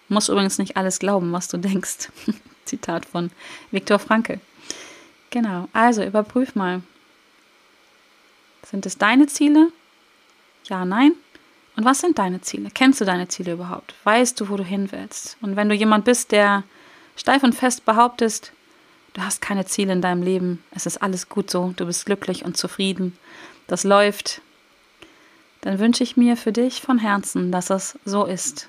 Du 0.07 0.15
musst 0.15 0.29
übrigens 0.29 0.57
nicht 0.57 0.77
alles 0.77 0.99
glauben, 0.99 1.31
was 1.31 1.47
du 1.47 1.57
denkst. 1.57 2.09
Zitat 2.65 3.05
von 3.05 3.31
Viktor 3.71 3.99
Frankl. 3.99 4.39
Genau, 5.29 5.67
also 5.73 6.03
überprüf 6.03 6.55
mal. 6.55 6.81
Sind 8.63 8.85
es 8.85 8.97
deine 8.97 9.27
Ziele? 9.27 9.71
Ja, 10.65 10.85
nein? 10.85 11.13
Und 11.75 11.85
was 11.85 11.99
sind 11.99 12.19
deine 12.19 12.41
Ziele? 12.41 12.69
Kennst 12.73 13.01
du 13.01 13.05
deine 13.05 13.27
Ziele 13.27 13.53
überhaupt? 13.53 13.95
Weißt 14.03 14.39
du, 14.39 14.49
wo 14.49 14.57
du 14.57 14.63
hin 14.63 14.91
willst? 14.91 15.37
Und 15.41 15.55
wenn 15.55 15.69
du 15.69 15.75
jemand 15.75 16.05
bist, 16.05 16.31
der 16.31 16.63
steif 17.15 17.43
und 17.43 17.53
fest 17.53 17.85
behauptest, 17.85 18.51
du 19.13 19.21
hast 19.21 19.41
keine 19.41 19.65
Ziele 19.65 19.93
in 19.93 20.01
deinem 20.01 20.23
Leben, 20.23 20.63
es 20.71 20.85
ist 20.85 21.01
alles 21.01 21.29
gut 21.29 21.49
so, 21.49 21.73
du 21.75 21.85
bist 21.85 22.05
glücklich 22.05 22.45
und 22.45 22.57
zufrieden, 22.57 23.17
das 23.67 23.83
läuft, 23.83 24.41
dann 25.61 25.79
wünsche 25.79 26.03
ich 26.03 26.17
mir 26.17 26.35
für 26.35 26.51
dich 26.51 26.81
von 26.81 26.99
Herzen, 26.99 27.51
dass 27.51 27.67
das 27.67 27.97
so 28.05 28.25
ist. 28.25 28.67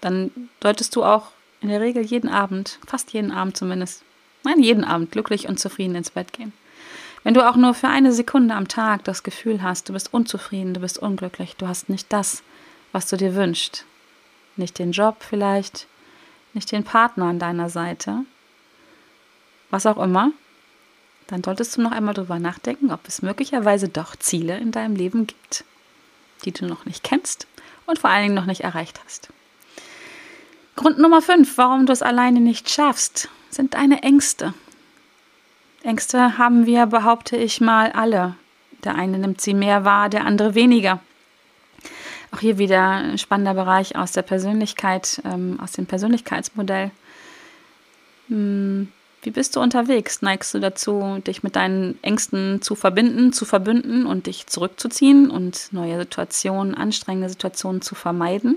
Dann 0.00 0.30
solltest 0.62 0.94
du 0.96 1.04
auch 1.04 1.32
in 1.60 1.68
der 1.68 1.80
Regel 1.80 2.04
jeden 2.04 2.28
Abend, 2.28 2.78
fast 2.86 3.12
jeden 3.12 3.32
Abend 3.32 3.56
zumindest, 3.56 4.02
nein, 4.44 4.62
jeden 4.62 4.84
Abend 4.84 5.10
glücklich 5.10 5.48
und 5.48 5.58
zufrieden 5.58 5.96
ins 5.96 6.10
Bett 6.10 6.32
gehen. 6.32 6.52
Wenn 7.24 7.34
du 7.34 7.48
auch 7.48 7.56
nur 7.56 7.72
für 7.72 7.88
eine 7.88 8.12
Sekunde 8.12 8.54
am 8.54 8.68
Tag 8.68 9.02
das 9.04 9.22
Gefühl 9.22 9.62
hast, 9.62 9.88
du 9.88 9.94
bist 9.94 10.12
unzufrieden, 10.12 10.74
du 10.74 10.80
bist 10.80 10.98
unglücklich, 10.98 11.56
du 11.56 11.66
hast 11.66 11.88
nicht 11.88 12.12
das, 12.12 12.42
was 12.92 13.08
du 13.08 13.16
dir 13.16 13.34
wünschst, 13.34 13.86
nicht 14.56 14.78
den 14.78 14.92
Job 14.92 15.16
vielleicht, 15.20 15.88
nicht 16.52 16.70
den 16.70 16.84
Partner 16.84 17.24
an 17.24 17.38
deiner 17.38 17.70
Seite, 17.70 18.20
was 19.70 19.86
auch 19.86 19.96
immer, 19.96 20.32
dann 21.26 21.42
solltest 21.42 21.76
du 21.76 21.80
noch 21.80 21.92
einmal 21.92 22.12
darüber 22.12 22.38
nachdenken, 22.38 22.92
ob 22.92 23.00
es 23.08 23.22
möglicherweise 23.22 23.88
doch 23.88 24.14
Ziele 24.16 24.58
in 24.58 24.70
deinem 24.70 24.94
Leben 24.94 25.26
gibt, 25.26 25.64
die 26.44 26.52
du 26.52 26.66
noch 26.66 26.84
nicht 26.84 27.02
kennst 27.02 27.46
und 27.86 27.98
vor 27.98 28.10
allen 28.10 28.24
Dingen 28.24 28.34
noch 28.34 28.44
nicht 28.44 28.60
erreicht 28.60 29.00
hast. 29.02 29.30
Grund 30.76 30.98
Nummer 30.98 31.22
5, 31.22 31.56
warum 31.56 31.86
du 31.86 31.92
es 31.92 32.02
alleine 32.02 32.40
nicht 32.40 32.68
schaffst, 32.68 33.30
sind 33.48 33.72
deine 33.74 34.02
Ängste. 34.02 34.52
Ängste 35.84 36.38
haben 36.38 36.64
wir, 36.64 36.86
behaupte 36.86 37.36
ich 37.36 37.60
mal, 37.60 37.92
alle. 37.92 38.36
Der 38.84 38.94
eine 38.94 39.18
nimmt 39.18 39.40
sie 39.40 39.54
mehr 39.54 39.84
wahr, 39.84 40.08
der 40.08 40.24
andere 40.24 40.54
weniger. 40.54 41.00
Auch 42.30 42.40
hier 42.40 42.58
wieder 42.58 42.88
ein 42.88 43.18
spannender 43.18 43.54
Bereich 43.54 43.94
aus 43.94 44.12
der 44.12 44.22
Persönlichkeit, 44.22 45.20
ähm, 45.24 45.58
aus 45.62 45.72
dem 45.72 45.86
Persönlichkeitsmodell. 45.86 46.90
Hm, 48.28 48.88
wie 49.22 49.30
bist 49.30 49.56
du 49.56 49.60
unterwegs? 49.60 50.22
Neigst 50.22 50.54
du 50.54 50.58
dazu, 50.58 51.20
dich 51.26 51.42
mit 51.42 51.54
deinen 51.54 52.02
Ängsten 52.02 52.62
zu 52.62 52.74
verbinden, 52.74 53.32
zu 53.32 53.44
verbünden 53.44 54.06
und 54.06 54.26
dich 54.26 54.46
zurückzuziehen 54.46 55.30
und 55.30 55.68
neue 55.72 55.98
Situationen, 55.98 56.74
anstrengende 56.74 57.28
Situationen 57.28 57.82
zu 57.82 57.94
vermeiden? 57.94 58.56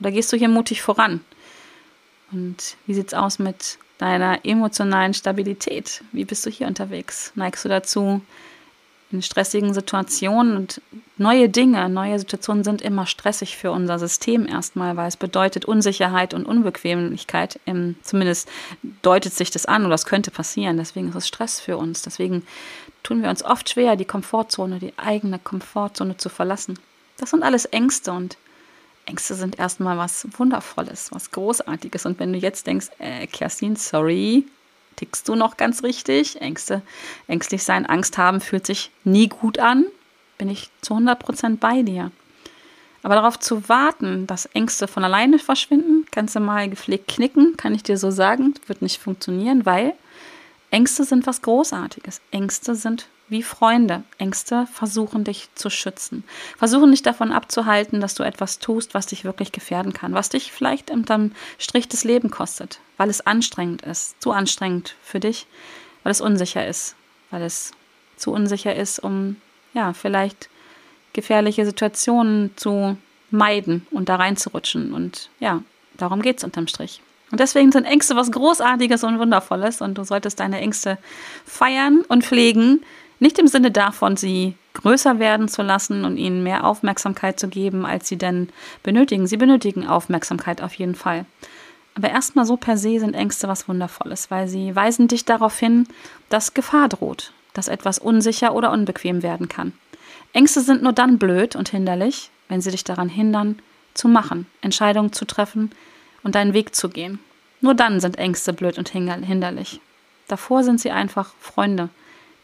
Oder 0.00 0.10
gehst 0.10 0.32
du 0.32 0.36
hier 0.36 0.48
mutig 0.48 0.82
voran? 0.82 1.20
Und 2.32 2.76
wie 2.86 2.94
sieht 2.94 3.08
es 3.08 3.14
aus 3.14 3.38
mit 3.38 3.78
deiner 3.98 4.44
emotionalen 4.44 5.14
Stabilität? 5.14 6.02
Wie 6.12 6.24
bist 6.24 6.46
du 6.46 6.50
hier 6.50 6.66
unterwegs? 6.66 7.32
Neigst 7.34 7.64
du 7.64 7.68
dazu, 7.68 8.22
in 9.10 9.22
stressigen 9.22 9.72
Situationen 9.72 10.56
und 10.56 10.82
neue 11.16 11.48
Dinge, 11.48 11.88
neue 11.88 12.18
Situationen 12.18 12.62
sind 12.62 12.82
immer 12.82 13.06
stressig 13.06 13.56
für 13.56 13.70
unser 13.70 13.98
System 13.98 14.46
erstmal, 14.46 14.96
weil 14.96 15.08
es 15.08 15.16
bedeutet 15.16 15.64
Unsicherheit 15.64 16.34
und 16.34 16.44
Unbequemlichkeit. 16.44 17.58
Im, 17.64 17.96
zumindest 18.02 18.48
deutet 19.02 19.32
sich 19.32 19.50
das 19.50 19.64
an 19.64 19.82
oder 19.82 19.92
das 19.92 20.04
könnte 20.04 20.30
passieren. 20.30 20.76
Deswegen 20.76 21.08
ist 21.08 21.14
es 21.14 21.26
Stress 21.26 21.58
für 21.58 21.78
uns. 21.78 22.02
Deswegen 22.02 22.46
tun 23.02 23.22
wir 23.22 23.30
uns 23.30 23.42
oft 23.42 23.70
schwer, 23.70 23.96
die 23.96 24.04
Komfortzone, 24.04 24.78
die 24.78 24.92
eigene 24.98 25.38
Komfortzone 25.38 26.18
zu 26.18 26.28
verlassen. 26.28 26.78
Das 27.16 27.30
sind 27.30 27.42
alles 27.42 27.64
Ängste 27.64 28.12
und 28.12 28.36
Ängste 29.08 29.34
sind 29.34 29.58
erstmal 29.58 29.96
was 29.96 30.28
Wundervolles, 30.36 31.10
was 31.12 31.30
Großartiges. 31.30 32.04
Und 32.04 32.18
wenn 32.20 32.32
du 32.32 32.38
jetzt 32.38 32.66
denkst, 32.66 32.88
äh, 32.98 33.26
Kerstin, 33.26 33.74
sorry, 33.74 34.44
tickst 34.96 35.28
du 35.28 35.34
noch 35.34 35.56
ganz 35.56 35.82
richtig? 35.82 36.40
Ängste, 36.42 36.82
ängstlich 37.26 37.64
sein, 37.64 37.86
Angst 37.86 38.18
haben 38.18 38.40
fühlt 38.40 38.66
sich 38.66 38.90
nie 39.04 39.28
gut 39.28 39.58
an. 39.58 39.86
Bin 40.36 40.50
ich 40.50 40.70
zu 40.82 40.94
100% 40.94 41.58
bei 41.58 41.82
dir. 41.82 42.10
Aber 43.02 43.14
darauf 43.14 43.38
zu 43.38 43.68
warten, 43.68 44.26
dass 44.26 44.46
Ängste 44.46 44.86
von 44.86 45.04
alleine 45.04 45.38
verschwinden, 45.38 46.04
kannst 46.10 46.36
du 46.36 46.40
mal 46.40 46.68
gepflegt 46.68 47.08
knicken, 47.08 47.56
kann 47.56 47.74
ich 47.74 47.82
dir 47.82 47.96
so 47.96 48.10
sagen, 48.10 48.54
wird 48.66 48.82
nicht 48.82 49.00
funktionieren, 49.00 49.64
weil 49.64 49.94
Ängste 50.70 51.04
sind 51.04 51.26
was 51.26 51.40
Großartiges. 51.40 52.20
Ängste 52.30 52.74
sind 52.74 53.08
wie 53.28 53.42
Freunde. 53.42 54.02
Ängste 54.18 54.66
versuchen 54.72 55.24
dich 55.24 55.48
zu 55.54 55.70
schützen, 55.70 56.24
versuchen 56.56 56.90
dich 56.90 57.02
davon 57.02 57.32
abzuhalten, 57.32 58.00
dass 58.00 58.14
du 58.14 58.22
etwas 58.22 58.58
tust, 58.58 58.94
was 58.94 59.06
dich 59.06 59.24
wirklich 59.24 59.52
gefährden 59.52 59.92
kann, 59.92 60.14
was 60.14 60.28
dich 60.28 60.52
vielleicht 60.52 60.90
unterm 60.90 61.32
Strich 61.58 61.88
des 61.88 62.04
Lebens 62.04 62.32
kostet, 62.32 62.80
weil 62.96 63.10
es 63.10 63.26
anstrengend 63.26 63.82
ist, 63.82 64.20
zu 64.22 64.32
anstrengend 64.32 64.94
für 65.02 65.20
dich, 65.20 65.46
weil 66.02 66.12
es 66.12 66.20
unsicher 66.20 66.66
ist, 66.66 66.96
weil 67.30 67.42
es 67.42 67.72
zu 68.16 68.32
unsicher 68.32 68.74
ist, 68.74 68.98
um 68.98 69.36
ja, 69.74 69.92
vielleicht 69.92 70.48
gefährliche 71.12 71.64
Situationen 71.64 72.56
zu 72.56 72.96
meiden 73.30 73.86
und 73.90 74.08
da 74.08 74.16
reinzurutschen. 74.16 74.92
Und 74.92 75.30
ja, 75.40 75.62
darum 75.96 76.22
geht 76.22 76.38
es 76.38 76.44
unterm 76.44 76.66
Strich. 76.66 77.02
Und 77.30 77.40
deswegen 77.40 77.72
sind 77.72 77.84
Ängste 77.84 78.16
was 78.16 78.30
Großartiges 78.30 79.04
und 79.04 79.18
Wundervolles 79.18 79.80
und 79.82 79.98
du 79.98 80.04
solltest 80.04 80.40
deine 80.40 80.60
Ängste 80.60 80.98
feiern 81.44 82.02
und 82.08 82.24
pflegen, 82.24 82.84
nicht 83.20 83.38
im 83.38 83.48
Sinne 83.48 83.70
davon, 83.70 84.16
sie 84.16 84.54
größer 84.74 85.18
werden 85.18 85.48
zu 85.48 85.62
lassen 85.62 86.04
und 86.04 86.16
ihnen 86.16 86.42
mehr 86.42 86.64
Aufmerksamkeit 86.64 87.40
zu 87.40 87.48
geben, 87.48 87.84
als 87.84 88.08
sie 88.08 88.16
denn 88.16 88.48
benötigen. 88.82 89.26
Sie 89.26 89.36
benötigen 89.36 89.86
Aufmerksamkeit 89.86 90.62
auf 90.62 90.74
jeden 90.74 90.94
Fall. 90.94 91.26
Aber 91.94 92.10
erstmal 92.10 92.44
so 92.44 92.56
per 92.56 92.76
se 92.76 93.00
sind 93.00 93.14
Ängste 93.14 93.48
was 93.48 93.68
Wundervolles, 93.68 94.30
weil 94.30 94.46
sie 94.46 94.76
weisen 94.76 95.08
dich 95.08 95.24
darauf 95.24 95.58
hin, 95.58 95.88
dass 96.28 96.54
Gefahr 96.54 96.88
droht, 96.88 97.32
dass 97.54 97.66
etwas 97.66 97.98
unsicher 97.98 98.54
oder 98.54 98.70
unbequem 98.70 99.24
werden 99.24 99.48
kann. 99.48 99.72
Ängste 100.32 100.60
sind 100.60 100.82
nur 100.82 100.92
dann 100.92 101.18
blöd 101.18 101.56
und 101.56 101.70
hinderlich, 101.70 102.30
wenn 102.48 102.60
sie 102.60 102.70
dich 102.70 102.84
daran 102.84 103.08
hindern, 103.08 103.58
zu 103.94 104.06
machen, 104.06 104.46
Entscheidungen 104.60 105.12
zu 105.12 105.24
treffen 105.24 105.72
und 106.22 106.36
deinen 106.36 106.54
Weg 106.54 106.76
zu 106.76 106.88
gehen. 106.88 107.18
Nur 107.60 107.74
dann 107.74 107.98
sind 107.98 108.16
Ängste 108.16 108.52
blöd 108.52 108.78
und 108.78 108.88
hinderlich. 108.90 109.80
Davor 110.28 110.62
sind 110.62 110.80
sie 110.80 110.92
einfach 110.92 111.32
Freunde, 111.40 111.88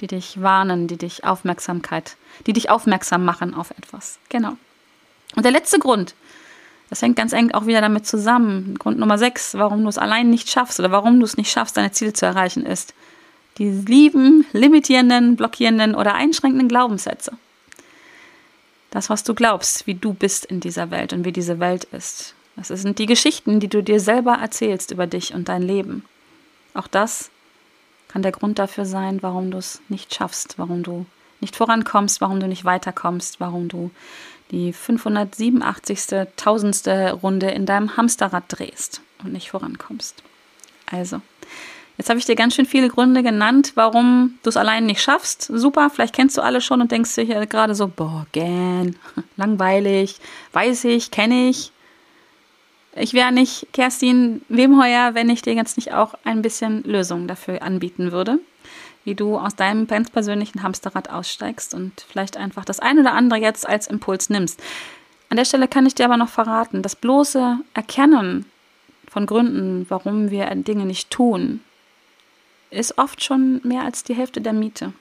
die 0.01 0.07
dich 0.07 0.41
warnen, 0.43 0.87
die 0.87 0.97
dich 0.97 1.25
Aufmerksamkeit, 1.25 2.17
die 2.47 2.53
dich 2.53 2.71
aufmerksam 2.71 3.25
machen 3.25 3.55
auf 3.55 3.71
etwas. 3.71 4.19
Genau. 4.29 4.57
Und 5.37 5.45
der 5.45 5.53
letzte 5.53 5.79
Grund, 5.79 6.15
das 6.91 7.03
hängt 7.03 7.17
ganz 7.17 7.33
eng 7.33 7.53
auch 7.53 7.67
wieder 7.67 7.81
damit 7.81 8.07
zusammen. 8.07 8.77
Grund 8.79 8.99
Nummer 8.99 9.19
sechs, 9.19 9.55
warum 9.55 9.83
du 9.83 9.89
es 9.89 9.99
allein 9.99 10.31
nicht 10.31 10.51
schaffst 10.51 10.79
oder 10.79 10.91
warum 10.91 11.19
du 11.19 11.25
es 11.25 11.37
nicht 11.37 11.51
schaffst, 11.51 11.77
deine 11.77 11.93
Ziele 11.93 12.13
zu 12.13 12.27
erreichen, 12.27 12.67
ist 12.67 12.95
die 13.59 13.71
lieben, 13.71 14.47
limitierenden, 14.53 15.37
blockierenden 15.37 15.95
oder 15.95 16.15
einschränkenden 16.15 16.69
Glaubenssätze. 16.69 17.33
Das, 18.91 19.11
was 19.11 19.25
du 19.25 19.35
glaubst, 19.35 19.87
wie 19.87 19.95
du 19.95 20.13
bist 20.13 20.45
in 20.45 20.61
dieser 20.61 20.91
Welt 20.91 21.13
und 21.13 21.25
wie 21.25 21.33
diese 21.33 21.59
Welt 21.59 21.85
ist. 21.85 22.35
Das 22.57 22.69
sind 22.69 22.99
die 22.99 23.07
Geschichten, 23.07 23.59
die 23.59 23.69
du 23.69 23.83
dir 23.83 23.99
selber 23.99 24.35
erzählst 24.35 24.93
über 24.93 25.07
dich 25.07 25.35
und 25.35 25.49
dein 25.49 25.63
Leben. 25.63 26.05
Auch 26.75 26.87
das 26.87 27.31
kann 28.15 28.23
der 28.23 28.31
Grund 28.31 28.61
dafür 28.61 28.85
sein, 28.85 29.25
warum 29.25 29.51
du 29.51 29.59
es 29.59 29.83
nicht 29.89 30.15
schaffst, 30.15 30.57
warum 30.57 30.85
du 30.85 31.05
nicht 31.41 31.57
vorankommst, 31.57 32.21
warum 32.21 32.39
du 32.39 32.47
nicht 32.47 32.65
weiterkommst, 32.65 33.41
warum 33.41 33.67
du 33.67 33.91
die 34.53 34.73
587. 34.73 36.29
tausendste 36.37 37.15
Runde 37.15 37.51
in 37.51 37.67
deinem 37.67 37.97
Hamsterrad 37.97 38.45
drehst 38.47 39.01
und 39.25 39.33
nicht 39.33 39.51
vorankommst. 39.51 40.23
Also, 40.93 41.23
jetzt 41.99 42.09
habe 42.09 42.21
ich 42.21 42.25
dir 42.25 42.37
ganz 42.37 42.55
schön 42.55 42.67
viele 42.67 42.89
Gründe 42.89 43.25
genannt, 43.25 43.73
warum 43.75 44.39
du 44.45 44.49
es 44.49 44.57
allein 44.57 44.87
nicht 44.87 45.03
schaffst. 45.03 45.51
Super, 45.53 45.91
vielleicht 45.91 46.15
kennst 46.15 46.39
du 46.39 46.43
alle 46.43 46.61
schon 46.61 46.81
und 46.81 46.93
denkst 46.93 47.17
dir 47.17 47.47
gerade 47.47 47.75
so, 47.75 47.89
boah, 47.89 48.29
gähn, 48.31 48.95
langweilig, 49.37 50.21
weiß 50.53 50.85
ich, 50.85 51.11
kenne 51.11 51.49
ich. 51.49 51.73
Ich 52.97 53.13
wäre 53.13 53.33
nicht 53.33 53.67
Kerstin 53.73 54.43
Wemheuer, 54.49 55.15
wenn 55.15 55.29
ich 55.29 55.43
dir 55.43 55.55
jetzt 55.55 55.77
nicht 55.77 55.93
auch 55.93 56.15
ein 56.25 56.43
bisschen 56.43 56.85
Lösungen 56.85 57.27
dafür 57.27 57.63
anbieten 57.63 58.13
würde, 58.13 58.39
wie 59.05 59.17
du 59.17 59.37
aus 59.37 59.57
deinem 59.57 59.89
ganz 59.89 60.11
persönlichen 60.11 60.63
Hamsterrad 60.63 61.11
aussteigst 61.11 61.75
und 61.75 62.05
vielleicht 62.09 62.37
einfach 62.37 62.65
das 62.65 62.79
ein 62.79 63.01
oder 63.01 63.13
andere 63.13 63.41
jetzt 63.41 63.69
als 63.69 63.89
Impuls 63.89 64.31
nimmst. 64.31 64.63
An 65.29 65.37
der 65.37 65.45
Stelle 65.45 65.67
kann 65.67 65.87
ich 65.87 65.97
dir 65.97 66.05
aber 66.05 66.17
noch 66.17 66.29
verraten, 66.29 66.83
das 66.83 66.95
bloße 66.95 67.59
Erkennen 67.75 68.47
von 69.09 69.27
Gründen, 69.27 69.87
warum 69.89 70.31
wir 70.31 70.47
Dinge 70.55 70.87
nicht 70.87 71.11
tun, 71.11 71.61
ist 72.71 72.99
oft 72.99 73.25
schon 73.25 73.61
mehr 73.65 73.83
als 73.83 74.05
die 74.05 74.15
Hälfte 74.15 74.41
der 74.41 74.53
Miete. 74.53 74.93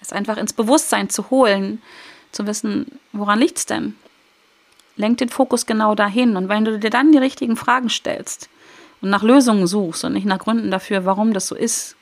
Es 0.00 0.12
einfach 0.12 0.36
ins 0.36 0.52
Bewusstsein 0.52 1.08
zu 1.08 1.30
holen, 1.30 1.82
zu 2.30 2.46
wissen, 2.46 3.00
woran 3.12 3.40
liegt 3.40 3.58
es 3.58 3.66
denn? 3.66 3.96
Lenk 4.96 5.18
den 5.18 5.28
Fokus 5.28 5.66
genau 5.66 5.94
dahin. 5.94 6.36
Und 6.36 6.48
wenn 6.48 6.64
du 6.64 6.78
dir 6.78 6.90
dann 6.90 7.12
die 7.12 7.18
richtigen 7.18 7.56
Fragen 7.56 7.88
stellst 7.88 8.48
und 9.00 9.10
nach 9.10 9.22
Lösungen 9.22 9.66
suchst 9.66 10.04
und 10.04 10.12
nicht 10.12 10.26
nach 10.26 10.38
Gründen 10.38 10.70
dafür, 10.70 11.04
warum 11.04 11.32
das 11.32 11.48
so 11.48 11.54
ist, 11.54 11.96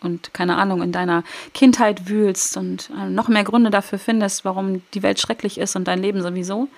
und 0.00 0.34
keine 0.34 0.56
Ahnung, 0.56 0.82
in 0.82 0.92
deiner 0.92 1.24
Kindheit 1.54 2.08
wühlst 2.08 2.56
und 2.56 2.90
äh, 2.90 3.08
noch 3.08 3.28
mehr 3.28 3.44
Gründe 3.44 3.70
dafür 3.70 3.98
findest, 3.98 4.44
warum 4.44 4.82
die 4.92 5.02
Welt 5.02 5.18
schrecklich 5.18 5.58
ist 5.58 5.76
und 5.76 5.88
dein 5.88 6.02
Leben 6.02 6.22
sowieso, 6.22 6.68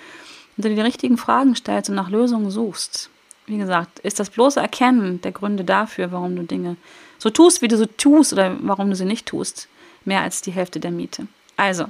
und 0.56 0.64
du 0.64 0.68
dir 0.68 0.76
die 0.76 0.80
richtigen 0.80 1.18
Fragen 1.18 1.54
stellst 1.56 1.90
und 1.90 1.96
nach 1.96 2.08
Lösungen 2.08 2.50
suchst, 2.50 3.10
wie 3.46 3.58
gesagt, 3.58 3.98
ist 4.00 4.18
das 4.18 4.30
bloße 4.30 4.60
Erkennen 4.60 5.20
der 5.20 5.32
Gründe 5.32 5.64
dafür, 5.64 6.12
warum 6.12 6.34
du 6.36 6.42
Dinge 6.42 6.76
so 7.18 7.30
tust, 7.30 7.62
wie 7.62 7.68
du 7.68 7.76
so 7.76 7.86
tust 7.86 8.32
oder 8.32 8.56
warum 8.60 8.90
du 8.90 8.96
sie 8.96 9.04
nicht 9.04 9.26
tust, 9.26 9.68
mehr 10.04 10.22
als 10.22 10.42
die 10.42 10.50
Hälfte 10.50 10.80
der 10.80 10.90
Miete. 10.90 11.26
Also, 11.56 11.86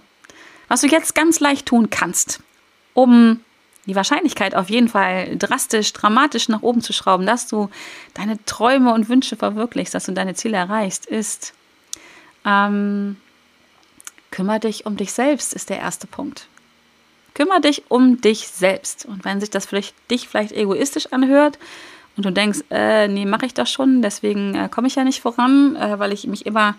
was 0.69 0.81
du 0.81 0.89
jetzt 0.89 1.15
ganz 1.15 1.41
leicht 1.41 1.67
tun 1.67 1.91
kannst, 1.91 2.41
um 2.97 3.41
die 3.85 3.95
Wahrscheinlichkeit 3.95 4.55
auf 4.55 4.71
jeden 4.71 4.89
Fall 4.89 5.37
drastisch, 5.37 5.93
dramatisch 5.93 6.49
nach 6.49 6.63
oben 6.63 6.81
zu 6.81 6.93
schrauben, 6.93 7.27
dass 7.27 7.47
du 7.47 7.71
deine 8.15 8.43
Träume 8.47 8.93
und 8.93 9.09
Wünsche 9.09 9.37
verwirklichst, 9.37 9.95
dass 9.95 10.07
du 10.07 10.13
deine 10.13 10.35
Ziele 10.35 10.57
erreichst, 10.57 11.07
ist, 11.07 11.53
ähm, 12.45 13.17
kümmere 14.31 14.61
dich 14.61 14.87
um 14.87 14.97
dich 14.97 15.13
selbst, 15.13 15.55
ist 15.55 15.71
der 15.71 15.79
erste 15.79 16.07
Punkt. 16.07 16.49
Kümmere 17.35 17.61
dich 17.61 17.85
um 17.89 18.21
dich 18.21 18.49
selbst. 18.49 19.05
Und 19.05 19.25
wenn 19.25 19.41
sich 19.41 19.51
das 19.51 19.67
vielleicht 19.67 19.95
dich 20.11 20.27
vielleicht 20.27 20.53
egoistisch 20.53 21.13
anhört 21.13 21.59
und 22.17 22.25
du 22.25 22.33
denkst, 22.33 22.61
äh, 22.71 23.09
nee, 23.09 23.27
mache 23.27 23.47
ich 23.47 23.55
das 23.55 23.71
schon, 23.71 24.01
deswegen 24.03 24.55
äh, 24.55 24.69
komme 24.69 24.89
ich 24.89 24.97
ja 24.97 25.05
nicht 25.05 25.21
voran, 25.21 25.77
äh, 25.77 25.99
weil 25.99 26.13
ich 26.13 26.27
mich 26.27 26.47
immer, 26.47 26.75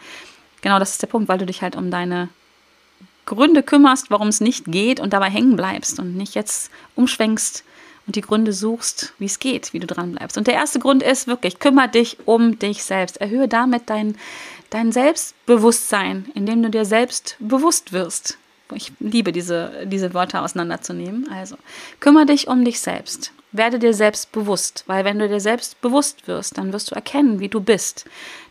genau 0.62 0.80
das 0.80 0.92
ist 0.92 1.02
der 1.04 1.08
Punkt, 1.08 1.30
weil 1.30 1.38
du 1.38 1.46
dich 1.46 1.62
halt 1.62 1.76
um 1.76 1.92
deine 1.92 2.28
Gründe 3.28 3.62
kümmerst, 3.62 4.10
warum 4.10 4.30
es 4.30 4.42
nicht 4.42 4.66
geht 4.66 5.00
und 5.00 5.14
dabei 5.14 5.30
hängen 5.30 5.56
bleibst 5.56 6.00
und 6.00 6.16
nicht 6.16 6.34
jetzt 6.34 6.72
umschwenkst 6.96 7.64
und 8.08 8.16
die 8.16 8.22
Gründe 8.22 8.54
suchst, 8.54 9.14
wie 9.20 9.26
es 9.26 9.40
geht, 9.40 9.74
wie 9.74 9.80
du 9.80 9.86
dran 9.86 10.14
bleibst. 10.14 10.38
Und 10.38 10.48
der 10.48 10.56
erste 10.56 10.80
Grund 10.80 11.04
ist 11.04 11.28
wirklich, 11.28 11.60
kümmere 11.60 11.90
dich 11.90 12.18
um 12.26 12.58
dich 12.58 12.84
selbst. 12.84 13.18
Erhöhe 13.18 13.48
damit 13.48 13.90
dein, 13.90 14.18
dein 14.70 14.92
Selbstbewusstsein, 14.92 16.32
indem 16.34 16.64
du 16.64 16.70
dir 16.70 16.86
selbst 16.86 17.36
bewusst 17.40 17.92
wirst. 17.92 18.38
Ich 18.74 18.92
liebe 19.00 19.32
diese, 19.32 19.86
diese 19.86 20.14
Wörter 20.14 20.44
auseinanderzunehmen. 20.44 21.30
Also, 21.32 21.58
kümmere 22.00 22.26
dich 22.26 22.48
um 22.48 22.66
dich 22.66 22.80
selbst 22.80 23.32
werde 23.52 23.80
dir 23.80 23.94
selbst 23.94 24.32
bewusst, 24.32 24.84
weil 24.88 25.06
wenn 25.06 25.20
du 25.20 25.28
dir 25.28 25.40
selbst 25.40 25.80
bewusst 25.82 26.28
wirst, 26.28 26.58
dann 26.58 26.74
wirst 26.74 26.92
du 26.92 26.96
erkennen, 26.96 27.40
wie 27.40 27.48
du 27.48 27.62
bist. 27.62 28.06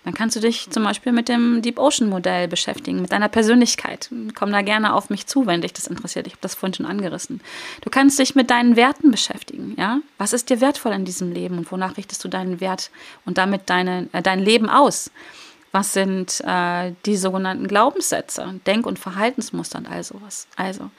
Dann 0.05 0.15
kannst 0.15 0.37
du 0.37 0.41
dich 0.41 0.71
zum 0.71 0.85
Beispiel 0.85 1.13
mit 1.13 1.29
dem 1.29 1.63
Deep 1.63 1.79
Ocean 1.79 2.09
Modell 2.09 2.49
beschäftigen, 2.49 3.03
mit 3.03 3.13
deiner 3.13 3.29
Persönlichkeit. 3.29 4.09
Komm 4.35 4.53
da 4.53 4.63
gerne 4.63 4.95
auf 4.95 5.11
mich 5.11 5.27
zu, 5.27 5.47
wenn 5.47 5.63
dich 5.63 5.73
das 5.73 5.87
interessiert. 5.87 6.27
Ich 6.27 6.35
habe 6.35 6.43
das 6.43 6.55
vorhin 6.55 6.75
schon 6.75 6.87
angerissen. 6.87 7.41
Du 7.83 7.91
kannst 7.91 8.19
dich 8.19 8.35
mit 8.35 8.51
deinen 8.51 8.77
Werten 8.77 9.11
beschäftigen. 9.11 9.75
Ja, 9.77 10.01
was 10.19 10.33
ist 10.33 10.49
dir 10.49 10.61
wertvoll 10.61 10.93
in 10.93 11.05
diesem 11.05 11.33
Leben 11.33 11.59
und 11.59 11.71
wonach 11.73 11.97
richtest 11.97 12.23
du 12.25 12.29
deinen 12.29 12.61
Wert 12.61 12.91
und 13.25 13.39
damit 13.39 13.63
deine, 13.67 14.09
äh, 14.13 14.23
dein 14.23 14.39
Leben 14.39 14.71
aus? 14.71 15.11
Was 15.77 15.93
sind 15.93 16.41
äh, 16.47 16.95
die 17.05 17.19
sogenannten 17.19 17.69
Glaubenssätze, 17.69 18.59
Denk- 18.67 18.87
und 18.87 18.99
Verhaltensmuster 18.99 19.77
und 19.77 19.87
all 19.87 20.03
sowas? 20.03 20.49
Also 20.57 20.91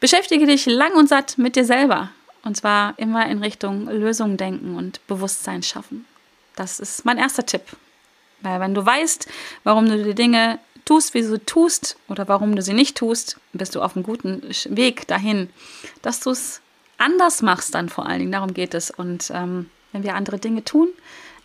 beschäftige 0.00 0.46
dich 0.46 0.64
lang 0.64 0.94
und 0.94 1.06
satt 1.06 1.36
mit 1.36 1.54
dir 1.54 1.66
selber 1.66 2.08
Und 2.42 2.56
zwar 2.56 2.98
immer 2.98 3.26
in 3.26 3.42
Richtung 3.42 3.90
Lösung 3.90 4.38
denken 4.38 4.74
und 4.74 5.06
Bewusstsein 5.06 5.62
schaffen. 5.62 6.06
Das 6.56 6.80
ist 6.80 7.04
mein 7.04 7.18
erster 7.18 7.44
Tipp. 7.44 7.60
Weil 8.40 8.58
wenn 8.60 8.72
du 8.72 8.86
weißt, 8.86 9.28
warum 9.64 9.86
du 9.86 10.02
die 10.02 10.14
Dinge 10.14 10.60
tust, 10.86 11.12
wie 11.12 11.20
du 11.20 11.32
sie 11.32 11.38
tust 11.40 11.98
oder 12.08 12.26
warum 12.26 12.56
du 12.56 12.62
sie 12.62 12.72
nicht 12.72 12.96
tust, 12.96 13.38
bist 13.52 13.74
du 13.74 13.82
auf 13.82 13.96
einem 13.96 14.02
guten 14.02 14.40
Weg 14.70 15.08
dahin, 15.08 15.50
dass 16.00 16.20
du 16.20 16.30
es 16.30 16.62
anders 16.96 17.42
machst 17.42 17.74
dann 17.74 17.90
vor 17.90 18.06
allen 18.06 18.20
Dingen. 18.20 18.32
Darum 18.32 18.54
geht 18.54 18.72
es. 18.72 18.90
Und 18.90 19.30
ähm, 19.34 19.68
wenn 19.92 20.04
wir 20.04 20.14
andere 20.14 20.38
Dinge 20.38 20.64
tun, 20.64 20.88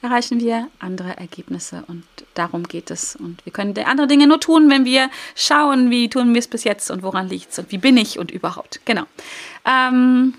erreichen 0.02 0.40
wir 0.40 0.68
andere 0.80 1.18
Ergebnisse 1.18 1.84
und 1.88 2.04
darum 2.34 2.64
geht 2.64 2.92
es. 2.92 3.16
Und 3.16 3.46
wir 3.46 3.54
können 3.54 3.78
andere 3.80 4.08
Dinge 4.08 4.28
nur 4.28 4.40
tun, 4.40 4.70
wenn 4.70 4.86
wir 4.86 5.10
schauen, 5.36 5.90
wie 5.90 6.10
tun 6.10 6.34
wir 6.34 6.40
es 6.40 6.48
bis 6.48 6.64
jetzt 6.64 6.92
und 6.92 7.04
woran 7.04 7.28
liegt 7.28 7.52
es 7.52 7.60
und 7.60 7.72
wie 7.72 7.78
bin 7.78 7.98
ich 7.98 8.20
und 8.20 8.32
überhaupt. 8.32 8.82
Genau. 8.86 9.04
Ähm, 9.66 10.36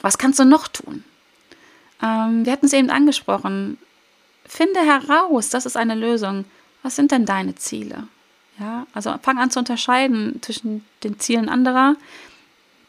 was 0.00 0.18
kannst 0.18 0.38
du 0.38 0.44
noch 0.44 0.68
tun? 0.68 1.04
Ähm, 2.02 2.44
wir 2.44 2.52
hatten 2.52 2.66
es 2.66 2.72
eben 2.72 2.90
angesprochen. 2.90 3.78
Finde 4.44 4.80
heraus, 4.80 5.48
das 5.48 5.66
ist 5.66 5.76
eine 5.76 5.94
Lösung. 5.94 6.44
Was 6.82 6.96
sind 6.96 7.12
denn 7.12 7.24
deine 7.24 7.54
Ziele? 7.54 8.08
Ja, 8.58 8.86
also 8.92 9.14
fang 9.22 9.38
an 9.38 9.50
zu 9.50 9.58
unterscheiden 9.58 10.40
zwischen 10.42 10.84
den 11.04 11.18
Zielen 11.18 11.48
anderer, 11.48 11.96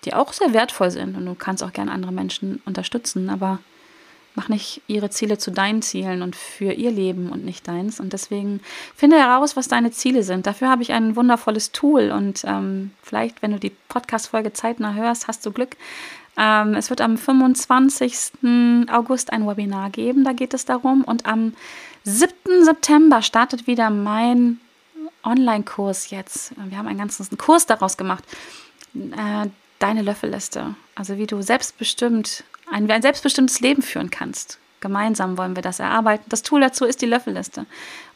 die 0.04 0.14
auch 0.14 0.34
sehr 0.34 0.54
wertvoll 0.54 0.92
sind 0.92 1.16
und 1.16 1.26
du 1.26 1.36
kannst 1.36 1.64
auch 1.64 1.72
gerne 1.72 1.92
andere 1.92 2.12
Menschen 2.12 2.62
unterstützen, 2.66 3.30
aber 3.30 3.60
mach 4.36 4.50
nicht 4.50 4.82
ihre 4.88 5.10
Ziele 5.10 5.38
zu 5.38 5.52
deinen 5.52 5.82
Zielen 5.82 6.22
und 6.22 6.36
für 6.36 6.74
ihr 6.74 6.92
Leben 6.92 7.30
und 7.30 7.46
nicht 7.46 7.68
deins. 7.68 8.00
Und 8.00 8.14
deswegen 8.14 8.62
finde 8.96 9.18
heraus, 9.18 9.56
was 9.56 9.68
deine 9.68 9.92
Ziele 9.92 10.24
sind. 10.24 10.48
Dafür 10.48 10.70
habe 10.70 10.82
ich 10.82 10.92
ein 10.92 11.16
wundervolles 11.16 11.72
Tool 11.72 12.12
und 12.12 12.44
ähm, 12.46 12.92
vielleicht, 13.02 13.42
wenn 13.42 13.52
du 13.52 13.60
die 13.60 13.72
Podcast-Folge 13.90 14.54
zeitnah 14.54 14.94
hörst, 14.94 15.28
hast 15.28 15.46
du 15.46 15.52
Glück. 15.52 15.78
Ähm, 16.38 16.74
es 16.74 16.90
wird 16.90 17.02
am 17.02 17.18
25. 17.18 18.88
August 18.92 19.32
ein 19.32 19.48
Webinar 19.48 19.90
geben, 19.92 20.24
da 20.24 20.34
geht 20.34 20.54
es 20.54 20.66
darum. 20.66 21.04
Und 21.04 21.26
am 21.26 21.54
7. 22.04 22.34
September 22.64 23.22
startet 23.22 23.68
wieder 23.68 23.90
mein 23.90 24.60
Online-Kurs 25.24 26.10
jetzt. 26.10 26.54
Wir 26.58 26.78
haben 26.78 26.88
einen 26.88 26.98
ganzen 26.98 27.38
Kurs 27.38 27.66
daraus 27.66 27.98
gemacht. 27.98 28.24
Äh, 28.96 29.48
deine 29.80 30.02
Löffelliste. 30.02 30.76
Also 30.96 31.18
wie 31.18 31.28
du 31.28 31.42
selbstbestimmt 31.42 32.44
ein, 32.72 32.90
ein 32.90 33.02
selbstbestimmtes 33.02 33.60
Leben 33.60 33.82
führen 33.82 34.10
kannst. 34.10 34.60
Gemeinsam 34.80 35.38
wollen 35.38 35.56
wir 35.56 35.64
das 35.64 35.80
erarbeiten. 35.80 36.26
Das 36.28 36.44
Tool 36.44 36.62
dazu 36.62 36.86
ist 36.86 37.02
die 37.02 37.06
Löffelliste. 37.06 37.66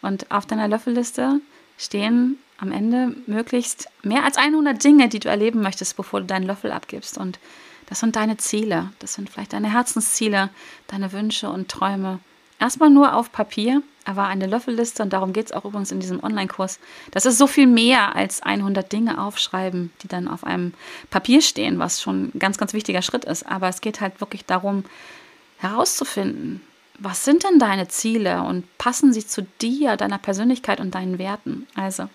Und 0.02 0.30
auf 0.32 0.46
deiner 0.46 0.68
Löffelliste 0.68 1.40
stehen 1.78 2.38
am 2.58 2.72
Ende 2.72 3.16
möglichst 3.26 3.88
mehr 4.04 4.26
als 4.26 4.38
100 4.38 4.84
Dinge, 4.84 5.10
die 5.10 5.20
du 5.20 5.30
erleben 5.30 5.62
möchtest, 5.62 5.96
bevor 5.96 6.22
du 6.22 6.26
deinen 6.26 6.46
Löffel 6.46 6.72
abgibst. 6.72 7.18
Und 7.18 7.40
das 7.86 8.02
sind 8.02 8.16
deine 8.16 8.38
Ziele. 8.38 8.92
Das 9.00 9.14
sind 9.14 9.30
vielleicht 9.30 9.54
deine 9.54 9.72
Herzensziele, 9.72 10.50
deine 10.88 11.12
Wünsche 11.14 11.50
und 11.50 11.70
Träume. 11.70 12.20
Erstmal 12.60 12.90
nur 12.90 13.14
auf 13.16 13.32
Papier, 13.32 13.84
aber 14.04 14.26
eine 14.26 14.48
Löffelliste, 14.48 15.04
und 15.04 15.14
darum 15.14 15.32
geht 15.32 15.48
es 15.48 15.52
auch 15.52 15.66
übrigens 15.66 15.92
in 15.92 16.00
diesem 16.00 16.24
Online-Kurs, 16.24 16.80
das 17.12 17.26
ist 17.26 17.38
so 17.38 17.46
viel 17.46 17.68
mehr 17.68 18.16
als 18.16 18.42
100 18.42 18.92
Dinge 18.92 19.22
aufschreiben, 19.22 19.92
die 20.02 20.08
dann 20.08 20.28
auf 20.28 20.44
einem 20.44 20.74
Papier 21.12 21.42
stehen, 21.42 21.78
was 21.78 22.02
schon 22.02 22.32
ein 22.34 22.40
ganz, 22.40 22.58
ganz 22.58 22.74
wichtiger 22.74 23.02
Schritt 23.02 23.26
ist. 23.26 23.46
Aber 23.46 23.68
es 23.68 23.82
geht 23.82 24.02
halt 24.02 24.22
wirklich 24.22 24.46
darum, 24.46 24.86
herauszufinden, 25.60 26.62
was 27.00 27.26
sind 27.26 27.44
denn 27.44 27.60
deine 27.60 27.88
Ziele 27.90 28.42
und 28.42 28.66
passen 28.80 29.14
sie 29.14 29.26
zu 29.26 29.46
dir, 29.62 29.98
deiner 29.98 30.18
Persönlichkeit 30.18 30.80
und 30.80 30.96
deinen 30.96 31.20
Werten? 31.20 31.68
Also, 31.76 32.10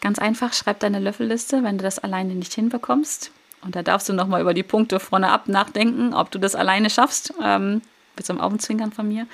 ganz 0.00 0.20
einfach, 0.20 0.52
schreib 0.52 0.78
deine 0.78 1.00
Löffelliste, 1.00 1.64
wenn 1.64 1.78
du 1.78 1.82
das 1.82 1.98
alleine 1.98 2.34
nicht 2.34 2.54
hinbekommst. 2.54 3.32
Und 3.62 3.74
da 3.74 3.82
darfst 3.82 4.08
du 4.08 4.12
nochmal 4.12 4.40
über 4.40 4.54
die 4.54 4.62
Punkte 4.62 5.00
vorne 5.00 5.30
ab 5.30 5.48
nachdenken, 5.48 6.14
ob 6.14 6.30
du 6.30 6.38
das 6.38 6.54
alleine 6.54 6.88
schaffst. 6.88 7.34
Ähm, 7.42 7.82
mit 8.18 8.26
so 8.26 8.32
einem 8.32 8.40
Augenzwinkern 8.40 8.92
von 8.92 9.08
mir. 9.08 9.26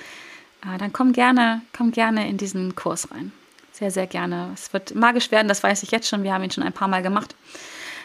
Äh, 0.63 0.77
dann 0.77 0.93
komm 0.93 1.13
gerne, 1.13 1.61
komm 1.75 1.91
gerne 1.91 2.29
in 2.29 2.37
diesen 2.37 2.75
Kurs 2.75 3.11
rein. 3.11 3.31
Sehr, 3.71 3.91
sehr 3.91 4.07
gerne. 4.07 4.51
Es 4.53 4.71
wird 4.71 4.95
magisch 4.95 5.31
werden, 5.31 5.47
das 5.47 5.61
weiß 5.61 5.83
ich 5.83 5.91
jetzt 5.91 6.07
schon. 6.07 6.23
Wir 6.23 6.33
haben 6.33 6.43
ihn 6.43 6.51
schon 6.51 6.63
ein 6.63 6.73
paar 6.73 6.87
Mal 6.87 7.01
gemacht. 7.01 7.35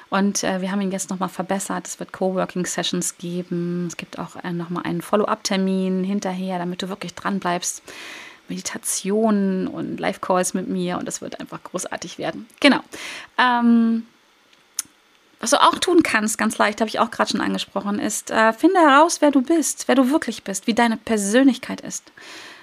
Und 0.08 0.42
äh, 0.42 0.60
wir 0.60 0.72
haben 0.72 0.80
ihn 0.80 0.90
jetzt 0.90 1.10
nochmal 1.10 1.28
verbessert. 1.28 1.86
Es 1.86 2.00
wird 2.00 2.12
Coworking-Sessions 2.12 3.18
geben. 3.18 3.86
Es 3.86 3.96
gibt 3.96 4.18
auch 4.18 4.34
äh, 4.42 4.52
nochmal 4.52 4.82
einen 4.82 5.00
Follow-up-Termin 5.00 6.02
hinterher, 6.02 6.58
damit 6.58 6.82
du 6.82 6.88
wirklich 6.88 7.14
dran 7.14 7.38
bleibst. 7.38 7.82
Meditationen 8.48 9.68
und 9.68 10.00
Live-Calls 10.00 10.54
mit 10.54 10.68
mir 10.68 10.98
und 10.98 11.06
das 11.06 11.20
wird 11.20 11.38
einfach 11.38 11.62
großartig 11.62 12.18
werden. 12.18 12.48
Genau. 12.58 12.80
Ähm, 13.38 14.06
was 15.40 15.50
du 15.50 15.60
auch 15.60 15.78
tun 15.78 16.02
kannst, 16.02 16.38
ganz 16.38 16.58
leicht, 16.58 16.80
habe 16.80 16.88
ich 16.88 17.00
auch 17.00 17.10
gerade 17.10 17.30
schon 17.30 17.40
angesprochen, 17.40 17.98
ist, 17.98 18.30
äh, 18.30 18.52
finde 18.52 18.78
heraus, 18.78 19.20
wer 19.20 19.30
du 19.30 19.40
bist, 19.40 19.88
wer 19.88 19.94
du 19.94 20.10
wirklich 20.10 20.44
bist, 20.44 20.66
wie 20.66 20.74
deine 20.74 20.98
Persönlichkeit 20.98 21.80
ist. 21.80 22.12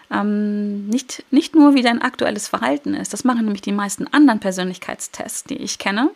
Ähm, 0.10 0.88
nicht, 0.88 1.26
nicht 1.32 1.54
nur, 1.54 1.74
wie 1.74 1.82
dein 1.82 2.02
aktuelles 2.02 2.48
Verhalten 2.48 2.94
ist. 2.94 3.12
Das 3.12 3.26
machen 3.26 3.44
nämlich 3.44 3.62
die 3.62 3.74
meisten 3.74 4.08
anderen 4.08 4.40
Persönlichkeitstests, 4.40 5.44
die 5.44 5.58
ich 5.58 5.80
kenne. 5.80 6.12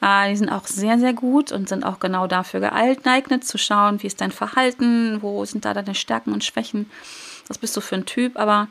Äh, 0.00 0.30
die 0.30 0.36
sind 0.36 0.48
auch 0.48 0.66
sehr, 0.66 0.98
sehr 0.98 1.12
gut 1.12 1.52
und 1.52 1.68
sind 1.68 1.84
auch 1.84 2.00
genau 2.00 2.26
dafür 2.26 2.60
geeignet, 2.60 3.44
zu 3.44 3.58
schauen, 3.58 4.02
wie 4.02 4.06
ist 4.06 4.20
dein 4.20 4.32
Verhalten, 4.32 5.20
wo 5.20 5.44
sind 5.44 5.66
da 5.66 5.74
deine 5.74 5.94
Stärken 5.94 6.32
und 6.32 6.44
Schwächen, 6.44 6.90
was 7.48 7.58
bist 7.58 7.76
du 7.76 7.82
für 7.82 7.96
ein 7.96 8.06
Typ. 8.06 8.38
Aber 8.38 8.68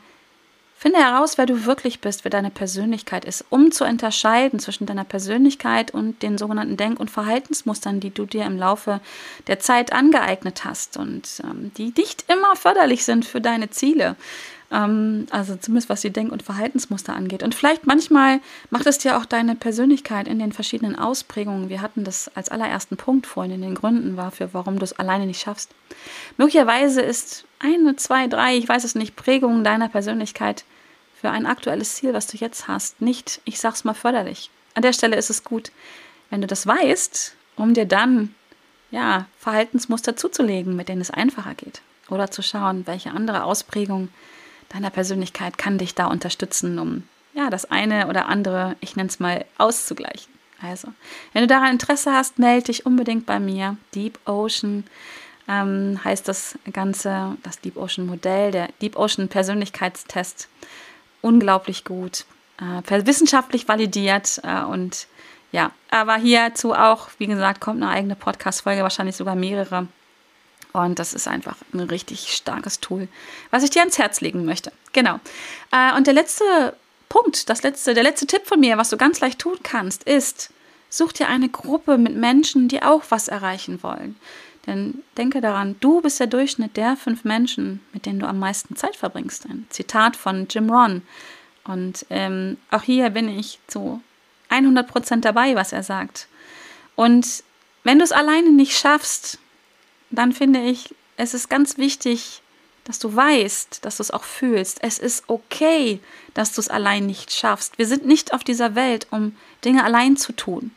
Finde 0.76 0.98
heraus, 0.98 1.38
wer 1.38 1.46
du 1.46 1.64
wirklich 1.64 2.00
bist, 2.00 2.24
wer 2.24 2.30
deine 2.30 2.50
Persönlichkeit 2.50 3.24
ist, 3.24 3.44
um 3.48 3.70
zu 3.70 3.84
unterscheiden 3.84 4.58
zwischen 4.58 4.86
deiner 4.86 5.04
Persönlichkeit 5.04 5.92
und 5.92 6.22
den 6.22 6.36
sogenannten 6.36 6.76
Denk- 6.76 7.00
und 7.00 7.10
Verhaltensmustern, 7.10 8.00
die 8.00 8.10
du 8.10 8.26
dir 8.26 8.44
im 8.44 8.58
Laufe 8.58 9.00
der 9.46 9.60
Zeit 9.60 9.92
angeeignet 9.92 10.64
hast 10.64 10.96
und 10.96 11.40
ähm, 11.42 11.72
die 11.78 11.94
nicht 11.96 12.24
immer 12.30 12.56
förderlich 12.56 13.04
sind 13.04 13.24
für 13.24 13.40
deine 13.40 13.70
Ziele. 13.70 14.16
Ähm, 14.70 15.26
also 15.30 15.56
zumindest 15.56 15.88
was 15.88 16.00
die 16.00 16.10
Denk- 16.10 16.32
und 16.32 16.42
Verhaltensmuster 16.42 17.14
angeht. 17.14 17.42
Und 17.42 17.54
vielleicht 17.54 17.86
manchmal 17.86 18.40
macht 18.70 18.86
es 18.86 18.98
dir 18.98 19.16
auch 19.16 19.24
deine 19.24 19.54
Persönlichkeit 19.54 20.28
in 20.28 20.38
den 20.38 20.52
verschiedenen 20.52 20.96
Ausprägungen. 20.96 21.68
Wir 21.68 21.82
hatten 21.82 22.04
das 22.04 22.30
als 22.34 22.48
allerersten 22.48 22.96
Punkt 22.96 23.26
vorhin 23.26 23.54
in 23.54 23.62
den 23.62 23.74
Gründen 23.74 24.16
war, 24.16 24.30
für 24.30 24.52
warum 24.54 24.78
du 24.78 24.84
es 24.84 24.98
alleine 24.98 25.26
nicht 25.26 25.40
schaffst. 25.40 25.70
Möglicherweise 26.36 27.00
ist 27.02 27.44
eine, 27.58 27.96
zwei, 27.96 28.26
drei, 28.26 28.56
ich 28.56 28.68
weiß 28.68 28.84
es 28.84 28.94
nicht, 28.94 29.16
Prägungen 29.16 29.64
deiner 29.64 29.88
Persönlichkeit 29.88 30.64
für 31.20 31.30
ein 31.30 31.46
aktuelles 31.46 31.94
Ziel, 31.94 32.12
was 32.12 32.26
du 32.26 32.36
jetzt 32.36 32.68
hast, 32.68 33.00
nicht, 33.00 33.40
ich 33.44 33.58
sag's 33.58 33.84
mal, 33.84 33.94
förderlich. 33.94 34.50
An 34.74 34.82
der 34.82 34.92
Stelle 34.92 35.16
ist 35.16 35.30
es 35.30 35.44
gut, 35.44 35.70
wenn 36.30 36.40
du 36.40 36.46
das 36.46 36.66
weißt, 36.66 37.34
um 37.56 37.74
dir 37.74 37.86
dann 37.86 38.34
ja, 38.90 39.26
Verhaltensmuster 39.38 40.16
zuzulegen, 40.16 40.76
mit 40.76 40.88
denen 40.88 41.00
es 41.00 41.10
einfacher 41.10 41.54
geht. 41.54 41.80
Oder 42.10 42.30
zu 42.30 42.42
schauen, 42.42 42.86
welche 42.86 43.10
andere 43.10 43.44
Ausprägung 43.44 44.08
deiner 44.74 44.90
Persönlichkeit 44.90 45.56
kann 45.56 45.78
dich 45.78 45.94
da 45.94 46.06
unterstützen, 46.06 46.78
um 46.78 47.04
ja, 47.32 47.48
das 47.48 47.70
eine 47.70 48.08
oder 48.08 48.26
andere, 48.26 48.76
ich 48.80 48.96
nenne 48.96 49.08
es 49.08 49.20
mal, 49.20 49.44
auszugleichen. 49.56 50.32
Also, 50.60 50.88
wenn 51.32 51.42
du 51.42 51.46
daran 51.46 51.72
Interesse 51.72 52.12
hast, 52.12 52.38
melde 52.38 52.66
dich 52.66 52.86
unbedingt 52.86 53.26
bei 53.26 53.38
mir. 53.38 53.76
Deep 53.94 54.18
Ocean 54.24 54.84
ähm, 55.48 56.00
heißt 56.02 56.26
das 56.26 56.58
Ganze, 56.72 57.36
das 57.42 57.60
Deep 57.60 57.76
Ocean 57.76 58.06
Modell, 58.06 58.50
der 58.50 58.68
Deep 58.80 58.96
Ocean 58.96 59.28
Persönlichkeitstest 59.28 60.48
unglaublich 61.20 61.84
gut, 61.84 62.24
äh, 62.60 63.06
wissenschaftlich 63.06 63.68
validiert 63.68 64.40
äh, 64.42 64.62
und 64.62 65.06
ja, 65.52 65.70
aber 65.90 66.16
hierzu 66.16 66.74
auch, 66.74 67.08
wie 67.18 67.26
gesagt, 67.26 67.60
kommt 67.60 67.80
eine 67.80 67.92
eigene 67.92 68.16
Podcast-Folge, 68.16 68.82
wahrscheinlich 68.82 69.14
sogar 69.14 69.36
mehrere. 69.36 69.86
Und 70.74 70.98
das 70.98 71.14
ist 71.14 71.28
einfach 71.28 71.56
ein 71.72 71.80
richtig 71.80 72.34
starkes 72.34 72.80
Tool, 72.80 73.06
was 73.52 73.62
ich 73.62 73.70
dir 73.70 73.80
ans 73.80 73.96
Herz 73.96 74.20
legen 74.20 74.44
möchte. 74.44 74.72
Genau. 74.92 75.20
Äh, 75.70 75.96
und 75.96 76.08
der 76.08 76.14
letzte 76.14 76.76
Punkt, 77.08 77.48
das 77.48 77.62
letzte, 77.62 77.94
der 77.94 78.02
letzte 78.02 78.26
Tipp 78.26 78.44
von 78.44 78.58
mir, 78.58 78.76
was 78.76 78.90
du 78.90 78.96
ganz 78.96 79.20
leicht 79.20 79.38
tun 79.38 79.56
kannst, 79.62 80.02
ist, 80.02 80.50
such 80.90 81.12
dir 81.12 81.28
eine 81.28 81.48
Gruppe 81.48 81.96
mit 81.96 82.16
Menschen, 82.16 82.66
die 82.66 82.82
auch 82.82 83.04
was 83.10 83.28
erreichen 83.28 83.84
wollen. 83.84 84.16
Denn 84.66 85.04
denke 85.16 85.40
daran, 85.40 85.76
du 85.78 86.00
bist 86.00 86.18
der 86.18 86.26
Durchschnitt 86.26 86.76
der 86.76 86.96
fünf 86.96 87.22
Menschen, 87.22 87.80
mit 87.92 88.04
denen 88.04 88.18
du 88.18 88.26
am 88.26 88.40
meisten 88.40 88.74
Zeit 88.74 88.96
verbringst. 88.96 89.46
Ein 89.46 89.66
Zitat 89.70 90.16
von 90.16 90.48
Jim 90.50 90.70
Ron. 90.70 91.02
Und 91.62 92.04
ähm, 92.10 92.56
auch 92.72 92.82
hier 92.82 93.10
bin 93.10 93.28
ich 93.28 93.60
zu 93.68 94.02
100 94.48 94.88
Prozent 94.88 95.24
dabei, 95.24 95.54
was 95.54 95.72
er 95.72 95.84
sagt. 95.84 96.26
Und 96.96 97.44
wenn 97.84 97.98
du 97.98 98.04
es 98.04 98.12
alleine 98.12 98.50
nicht 98.50 98.76
schaffst, 98.76 99.38
dann 100.10 100.32
finde 100.32 100.60
ich, 100.60 100.94
es 101.16 101.34
ist 101.34 101.48
ganz 101.48 101.78
wichtig, 101.78 102.42
dass 102.84 102.98
du 102.98 103.14
weißt, 103.14 103.84
dass 103.84 103.96
du 103.96 104.02
es 104.02 104.10
auch 104.10 104.24
fühlst. 104.24 104.78
Es 104.82 104.98
ist 104.98 105.24
okay, 105.28 106.00
dass 106.34 106.52
du 106.52 106.60
es 106.60 106.68
allein 106.68 107.06
nicht 107.06 107.32
schaffst. 107.32 107.78
Wir 107.78 107.86
sind 107.86 108.06
nicht 108.06 108.34
auf 108.34 108.44
dieser 108.44 108.74
Welt, 108.74 109.06
um 109.10 109.36
Dinge 109.64 109.84
allein 109.84 110.16
zu 110.16 110.32
tun. 110.32 110.70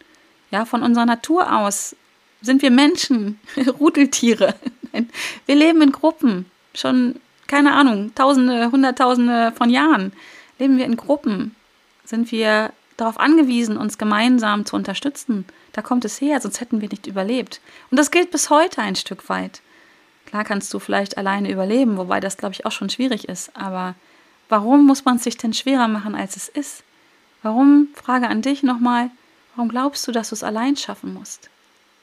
Ja, 0.52 0.66
von 0.66 0.84
unserer 0.84 1.06
Natur 1.06 1.54
aus 1.54 1.96
sind 2.42 2.62
wir 2.62 2.72
Menschen, 2.72 3.40
Rudeltiere. 3.80 4.56
Wir 5.46 5.56
leben 5.56 5.82
in 5.82 5.92
Gruppen. 5.92 6.46
Schon, 6.74 7.20
keine 7.46 7.74
Ahnung, 7.74 8.16
Tausende, 8.16 8.72
Hunderttausende 8.72 9.52
von 9.56 9.70
Jahren 9.70 10.14
leben 10.60 10.78
wir 10.78 10.86
in 10.86 10.98
Gruppen. 10.98 11.56
Sind 12.04 12.32
wir 12.32 12.72
darauf 12.98 13.20
angewiesen, 13.20 13.78
uns 13.78 13.98
gemeinsam 13.98 14.66
zu 14.66 14.76
unterstützen. 14.76 15.46
Da 15.74 15.82
kommt 15.82 16.04
es 16.04 16.20
her, 16.20 16.42
sonst 16.42 16.60
hätten 16.60 16.82
wir 16.82 16.90
nicht 16.90 17.08
überlebt. 17.08 17.62
Und 17.92 17.98
das 17.98 18.12
gilt 18.12 18.32
bis 18.32 18.50
heute 18.50 18.82
ein 18.82 18.96
Stück 18.96 19.30
weit. 19.30 19.62
Klar 20.26 20.44
kannst 20.44 20.74
du 20.74 20.80
vielleicht 20.80 21.18
alleine 21.18 21.52
überleben, 21.52 21.98
wobei 21.98 22.20
das, 22.20 22.38
glaube 22.38 22.54
ich, 22.54 22.66
auch 22.66 22.72
schon 22.72 22.90
schwierig 22.90 23.30
ist. 23.30 23.56
Aber 23.56 23.96
warum 24.50 24.86
muss 24.86 25.06
man 25.06 25.16
es 25.16 25.24
sich 25.24 25.38
denn 25.38 25.54
schwerer 25.54 25.88
machen, 25.88 26.16
als 26.16 26.36
es 26.36 26.50
ist? 26.50 26.84
Warum, 27.44 27.88
Frage 27.94 28.28
an 28.28 28.42
dich 28.42 28.64
nochmal, 28.64 29.10
warum 29.56 29.70
glaubst 29.70 30.06
du, 30.08 30.12
dass 30.12 30.30
du 30.30 30.36
es 30.36 30.44
allein 30.44 30.76
schaffen 30.76 31.14
musst? 31.14 31.50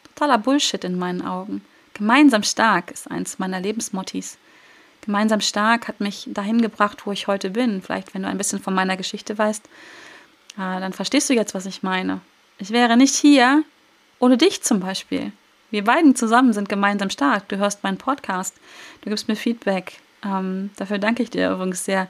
Totaler 0.04 0.38
Bullshit 0.38 0.84
in 0.84 0.98
meinen 0.98 1.22
Augen. 1.22 1.62
Gemeinsam 1.92 2.44
stark 2.44 2.90
ist 2.92 3.10
eins 3.10 3.38
meiner 3.38 3.60
Lebensmottis. 3.60 4.38
Gemeinsam 5.02 5.40
stark 5.40 5.86
hat 5.86 6.00
mich 6.00 6.28
dahin 6.30 6.62
gebracht, 6.62 7.04
wo 7.04 7.12
ich 7.12 7.26
heute 7.26 7.50
bin. 7.50 7.82
Vielleicht, 7.82 8.14
wenn 8.14 8.22
du 8.22 8.28
ein 8.28 8.38
bisschen 8.38 8.60
von 8.60 8.74
meiner 8.74 8.96
Geschichte 8.96 9.36
weißt, 9.36 9.68
äh, 10.56 10.80
dann 10.80 10.92
verstehst 10.92 11.28
du 11.30 11.34
jetzt, 11.34 11.54
was 11.54 11.66
ich 11.66 11.82
meine. 11.82 12.20
Ich 12.58 12.70
wäre 12.70 12.96
nicht 12.96 13.14
hier 13.14 13.64
ohne 14.18 14.36
dich 14.36 14.62
zum 14.62 14.80
Beispiel. 14.80 15.32
Wir 15.70 15.84
beiden 15.84 16.14
zusammen 16.14 16.52
sind 16.52 16.68
gemeinsam 16.68 17.10
stark. 17.10 17.48
Du 17.48 17.56
hörst 17.56 17.82
meinen 17.82 17.98
Podcast, 17.98 18.54
du 19.00 19.10
gibst 19.10 19.28
mir 19.28 19.36
Feedback. 19.36 20.00
Ähm, 20.24 20.70
dafür 20.76 20.98
danke 20.98 21.22
ich 21.22 21.30
dir 21.30 21.50
übrigens 21.50 21.84
sehr. 21.84 22.08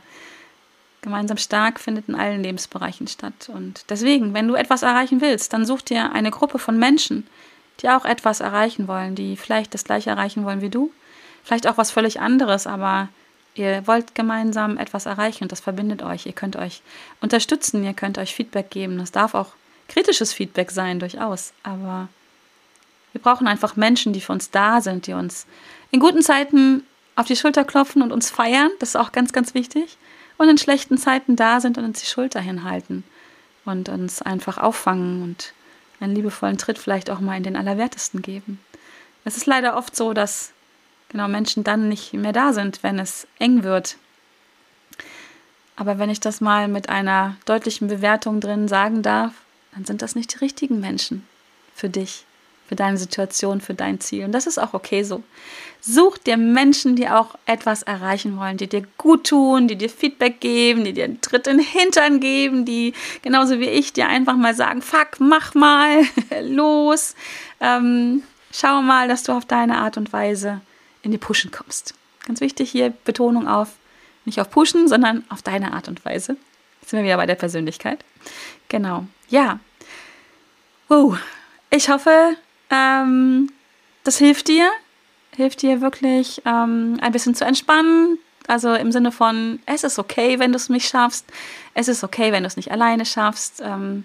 Gemeinsam 1.00 1.36
stark 1.36 1.80
findet 1.80 2.08
in 2.08 2.14
allen 2.14 2.42
Lebensbereichen 2.42 3.06
statt. 3.08 3.50
Und 3.52 3.84
deswegen, 3.90 4.32
wenn 4.32 4.48
du 4.48 4.54
etwas 4.54 4.82
erreichen 4.82 5.20
willst, 5.20 5.52
dann 5.52 5.66
such 5.66 5.82
dir 5.82 6.12
eine 6.12 6.30
Gruppe 6.30 6.58
von 6.58 6.78
Menschen, 6.78 7.26
die 7.80 7.90
auch 7.90 8.06
etwas 8.06 8.40
erreichen 8.40 8.88
wollen, 8.88 9.14
die 9.14 9.36
vielleicht 9.36 9.74
das 9.74 9.84
gleiche 9.84 10.10
erreichen 10.10 10.44
wollen 10.44 10.62
wie 10.62 10.70
du. 10.70 10.90
Vielleicht 11.42 11.66
auch 11.66 11.76
was 11.76 11.90
völlig 11.90 12.20
anderes, 12.20 12.66
aber 12.66 13.08
ihr 13.54 13.86
wollt 13.86 14.14
gemeinsam 14.14 14.76
etwas 14.78 15.06
erreichen 15.06 15.44
und 15.44 15.52
das 15.52 15.60
verbindet 15.60 16.02
euch. 16.02 16.26
Ihr 16.26 16.32
könnt 16.32 16.56
euch 16.56 16.82
unterstützen, 17.20 17.84
ihr 17.84 17.94
könnt 17.94 18.18
euch 18.18 18.34
Feedback 18.34 18.70
geben. 18.70 18.98
Das 18.98 19.12
darf 19.12 19.34
auch 19.34 19.52
kritisches 19.88 20.32
Feedback 20.32 20.70
sein, 20.70 20.98
durchaus. 20.98 21.52
Aber 21.62 22.08
wir 23.12 23.20
brauchen 23.20 23.46
einfach 23.46 23.76
Menschen, 23.76 24.12
die 24.12 24.20
für 24.20 24.32
uns 24.32 24.50
da 24.50 24.80
sind, 24.80 25.06
die 25.06 25.12
uns 25.12 25.46
in 25.90 26.00
guten 26.00 26.22
Zeiten 26.22 26.82
auf 27.16 27.26
die 27.26 27.36
Schulter 27.36 27.64
klopfen 27.64 28.02
und 28.02 28.12
uns 28.12 28.30
feiern. 28.30 28.70
Das 28.80 28.90
ist 28.90 28.96
auch 28.96 29.12
ganz, 29.12 29.32
ganz 29.32 29.54
wichtig. 29.54 29.96
Und 30.36 30.48
in 30.48 30.58
schlechten 30.58 30.98
Zeiten 30.98 31.36
da 31.36 31.60
sind 31.60 31.78
und 31.78 31.84
uns 31.84 32.00
die 32.00 32.06
Schulter 32.06 32.40
hinhalten 32.40 33.04
und 33.64 33.88
uns 33.88 34.20
einfach 34.20 34.58
auffangen 34.58 35.22
und 35.22 35.52
einen 36.00 36.16
liebevollen 36.16 36.58
Tritt 36.58 36.78
vielleicht 36.78 37.08
auch 37.08 37.20
mal 37.20 37.36
in 37.36 37.44
den 37.44 37.56
Allerwertesten 37.56 38.20
geben. 38.20 38.58
Es 39.24 39.36
ist 39.36 39.46
leider 39.46 39.76
oft 39.76 39.94
so, 39.94 40.12
dass 40.12 40.53
genau 41.14 41.28
Menschen 41.28 41.62
dann 41.62 41.88
nicht 41.88 42.12
mehr 42.12 42.32
da 42.32 42.52
sind, 42.52 42.82
wenn 42.82 42.98
es 42.98 43.28
eng 43.38 43.62
wird. 43.62 43.96
Aber 45.76 46.00
wenn 46.00 46.10
ich 46.10 46.18
das 46.18 46.40
mal 46.40 46.66
mit 46.66 46.88
einer 46.88 47.36
deutlichen 47.46 47.86
Bewertung 47.86 48.40
drin 48.40 48.66
sagen 48.66 49.02
darf, 49.02 49.32
dann 49.72 49.84
sind 49.84 50.02
das 50.02 50.16
nicht 50.16 50.34
die 50.34 50.38
richtigen 50.38 50.80
Menschen 50.80 51.24
für 51.72 51.88
dich, 51.88 52.24
für 52.68 52.74
deine 52.74 52.96
Situation, 52.96 53.60
für 53.60 53.74
dein 53.74 54.00
Ziel. 54.00 54.24
Und 54.24 54.32
das 54.32 54.48
ist 54.48 54.58
auch 54.58 54.74
okay 54.74 55.04
so. 55.04 55.22
Such 55.80 56.18
dir 56.18 56.36
Menschen, 56.36 56.96
die 56.96 57.08
auch 57.08 57.36
etwas 57.46 57.84
erreichen 57.84 58.36
wollen, 58.36 58.56
die 58.56 58.68
dir 58.68 58.82
gut 58.98 59.28
tun, 59.28 59.68
die 59.68 59.76
dir 59.76 59.90
Feedback 59.90 60.40
geben, 60.40 60.82
die 60.82 60.94
dir 60.94 61.04
einen 61.04 61.20
Tritt 61.20 61.46
in 61.46 61.58
den 61.58 61.66
Hintern 61.66 62.18
geben, 62.18 62.64
die 62.64 62.92
genauso 63.22 63.60
wie 63.60 63.68
ich 63.68 63.92
dir 63.92 64.08
einfach 64.08 64.36
mal 64.36 64.54
sagen, 64.54 64.82
fuck, 64.82 65.20
mach 65.20 65.54
mal, 65.54 66.02
los. 66.42 67.14
Ähm, 67.60 68.24
schau 68.50 68.82
mal, 68.82 69.06
dass 69.06 69.22
du 69.22 69.30
auf 69.30 69.44
deine 69.44 69.78
Art 69.78 69.96
und 69.96 70.12
Weise 70.12 70.60
in 71.04 71.10
die 71.10 71.18
Pushen 71.18 71.50
kommst. 71.50 71.94
Ganz 72.26 72.40
wichtig 72.40 72.70
hier, 72.70 72.92
Betonung 73.04 73.46
auf, 73.46 73.68
nicht 74.24 74.40
auf 74.40 74.50
Pushen, 74.50 74.88
sondern 74.88 75.24
auf 75.28 75.42
deine 75.42 75.72
Art 75.74 75.88
und 75.88 76.04
Weise. 76.04 76.36
Jetzt 76.80 76.90
sind 76.90 76.98
wir 76.98 77.04
wieder 77.04 77.16
bei 77.16 77.26
der 77.26 77.34
Persönlichkeit. 77.34 78.04
Genau. 78.68 79.06
Ja. 79.28 79.60
Wow. 80.88 81.18
Ich 81.70 81.88
hoffe, 81.88 82.36
ähm, 82.70 83.50
das 84.04 84.18
hilft 84.18 84.48
dir. 84.48 84.70
Hilft 85.36 85.62
dir 85.62 85.80
wirklich 85.80 86.42
ähm, 86.46 86.98
ein 87.00 87.12
bisschen 87.12 87.34
zu 87.34 87.44
entspannen. 87.44 88.18
Also 88.46 88.74
im 88.74 88.92
Sinne 88.92 89.10
von, 89.10 89.60
es 89.66 89.84
ist 89.84 89.98
okay, 89.98 90.38
wenn 90.38 90.52
du 90.52 90.56
es 90.56 90.68
nicht 90.68 90.88
schaffst. 90.88 91.26
Es 91.74 91.88
ist 91.88 92.04
okay, 92.04 92.32
wenn 92.32 92.42
du 92.42 92.46
es 92.46 92.56
nicht 92.56 92.70
alleine 92.70 93.04
schaffst. 93.04 93.60
Ähm, 93.64 94.04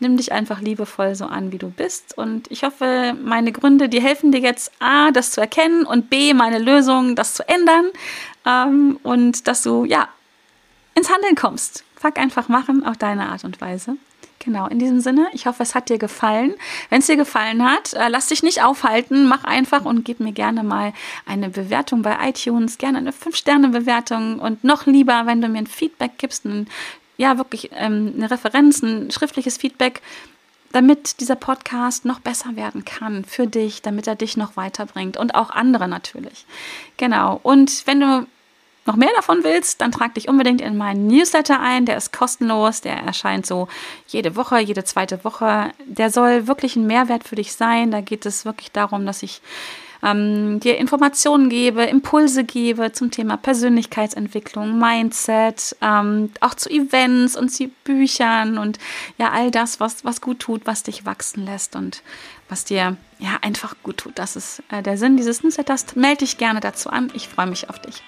nimm 0.00 0.16
dich 0.16 0.32
einfach 0.32 0.60
liebevoll 0.60 1.14
so 1.14 1.26
an, 1.26 1.52
wie 1.52 1.58
du 1.58 1.70
bist. 1.70 2.16
Und 2.16 2.50
ich 2.50 2.64
hoffe, 2.64 3.14
meine 3.22 3.52
Gründe, 3.52 3.88
die 3.88 4.00
helfen 4.00 4.32
dir 4.32 4.40
jetzt 4.40 4.72
A, 4.80 5.10
das 5.10 5.30
zu 5.32 5.40
erkennen 5.40 5.84
und 5.84 6.10
B, 6.10 6.34
meine 6.34 6.58
Lösung, 6.58 7.14
das 7.14 7.34
zu 7.34 7.48
ändern. 7.48 7.90
Ähm, 8.46 8.98
und 9.02 9.46
dass 9.46 9.62
du, 9.62 9.84
ja, 9.84 10.08
ins 10.94 11.12
Handeln 11.12 11.36
kommst. 11.36 11.84
Fuck 11.96 12.18
einfach 12.18 12.48
machen, 12.48 12.84
auf 12.84 12.96
deine 12.96 13.28
Art 13.28 13.44
und 13.44 13.60
Weise. 13.60 13.96
Genau, 14.42 14.66
in 14.68 14.78
diesem 14.78 15.00
Sinne, 15.00 15.26
ich 15.34 15.44
hoffe, 15.44 15.62
es 15.62 15.74
hat 15.74 15.90
dir 15.90 15.98
gefallen. 15.98 16.54
Wenn 16.88 17.00
es 17.00 17.06
dir 17.06 17.16
gefallen 17.16 17.62
hat, 17.62 17.92
äh, 17.92 18.08
lass 18.08 18.28
dich 18.28 18.42
nicht 18.42 18.62
aufhalten, 18.62 19.28
mach 19.28 19.44
einfach 19.44 19.84
und 19.84 20.02
gib 20.02 20.18
mir 20.18 20.32
gerne 20.32 20.62
mal 20.62 20.94
eine 21.26 21.50
Bewertung 21.50 22.00
bei 22.00 22.16
iTunes, 22.26 22.78
gerne 22.78 22.98
eine 22.98 23.12
5-Sterne-Bewertung 23.12 24.38
und 24.38 24.64
noch 24.64 24.86
lieber, 24.86 25.26
wenn 25.26 25.42
du 25.42 25.48
mir 25.48 25.58
ein 25.58 25.66
Feedback 25.66 26.12
gibst, 26.16 26.46
ein, 26.46 26.68
ja, 27.20 27.36
wirklich 27.36 27.68
ähm, 27.74 28.14
eine 28.16 28.30
Referenz, 28.30 28.80
ein 28.82 29.10
schriftliches 29.10 29.58
Feedback, 29.58 30.00
damit 30.72 31.20
dieser 31.20 31.36
Podcast 31.36 32.06
noch 32.06 32.18
besser 32.18 32.56
werden 32.56 32.86
kann 32.86 33.26
für 33.26 33.46
dich, 33.46 33.82
damit 33.82 34.06
er 34.06 34.14
dich 34.14 34.38
noch 34.38 34.56
weiterbringt 34.56 35.18
und 35.18 35.34
auch 35.34 35.50
andere 35.50 35.86
natürlich. 35.86 36.46
Genau. 36.96 37.38
Und 37.42 37.86
wenn 37.86 38.00
du 38.00 38.26
noch 38.86 38.96
mehr 38.96 39.10
davon 39.14 39.44
willst, 39.44 39.82
dann 39.82 39.92
trag 39.92 40.14
dich 40.14 40.30
unbedingt 40.30 40.62
in 40.62 40.78
meinen 40.78 41.08
Newsletter 41.08 41.60
ein. 41.60 41.84
Der 41.84 41.98
ist 41.98 42.10
kostenlos. 42.14 42.80
Der 42.80 42.96
erscheint 42.96 43.44
so 43.44 43.68
jede 44.08 44.34
Woche, 44.34 44.58
jede 44.58 44.84
zweite 44.84 45.22
Woche. 45.22 45.72
Der 45.84 46.08
soll 46.08 46.46
wirklich 46.46 46.74
ein 46.76 46.86
Mehrwert 46.86 47.24
für 47.24 47.36
dich 47.36 47.52
sein. 47.52 47.90
Da 47.90 48.00
geht 48.00 48.24
es 48.24 48.46
wirklich 48.46 48.72
darum, 48.72 49.04
dass 49.04 49.22
ich 49.22 49.42
ähm, 50.02 50.60
dir 50.60 50.78
Informationen 50.78 51.48
gebe, 51.48 51.84
Impulse 51.84 52.44
gebe 52.44 52.92
zum 52.92 53.10
Thema 53.10 53.36
Persönlichkeitsentwicklung, 53.36 54.78
Mindset, 54.78 55.76
ähm, 55.82 56.30
auch 56.40 56.54
zu 56.54 56.70
Events 56.70 57.36
und 57.36 57.50
zu 57.50 57.68
Büchern 57.84 58.58
und 58.58 58.78
ja, 59.18 59.30
all 59.30 59.50
das, 59.50 59.80
was, 59.80 60.04
was 60.04 60.20
gut 60.20 60.40
tut, 60.40 60.62
was 60.64 60.82
dich 60.82 61.06
wachsen 61.06 61.44
lässt 61.44 61.76
und 61.76 62.02
was 62.48 62.64
dir 62.64 62.96
ja 63.18 63.38
einfach 63.42 63.76
gut 63.82 63.98
tut. 63.98 64.18
Das 64.18 64.34
ist 64.36 64.62
äh, 64.70 64.82
der 64.82 64.98
Sinn 64.98 65.16
dieses 65.16 65.42
Newsletters. 65.42 65.94
Melde 65.94 66.18
dich 66.18 66.38
gerne 66.38 66.60
dazu 66.60 66.90
an. 66.90 67.10
Ich 67.14 67.28
freue 67.28 67.46
mich 67.46 67.68
auf 67.68 67.78
dich. 67.78 68.02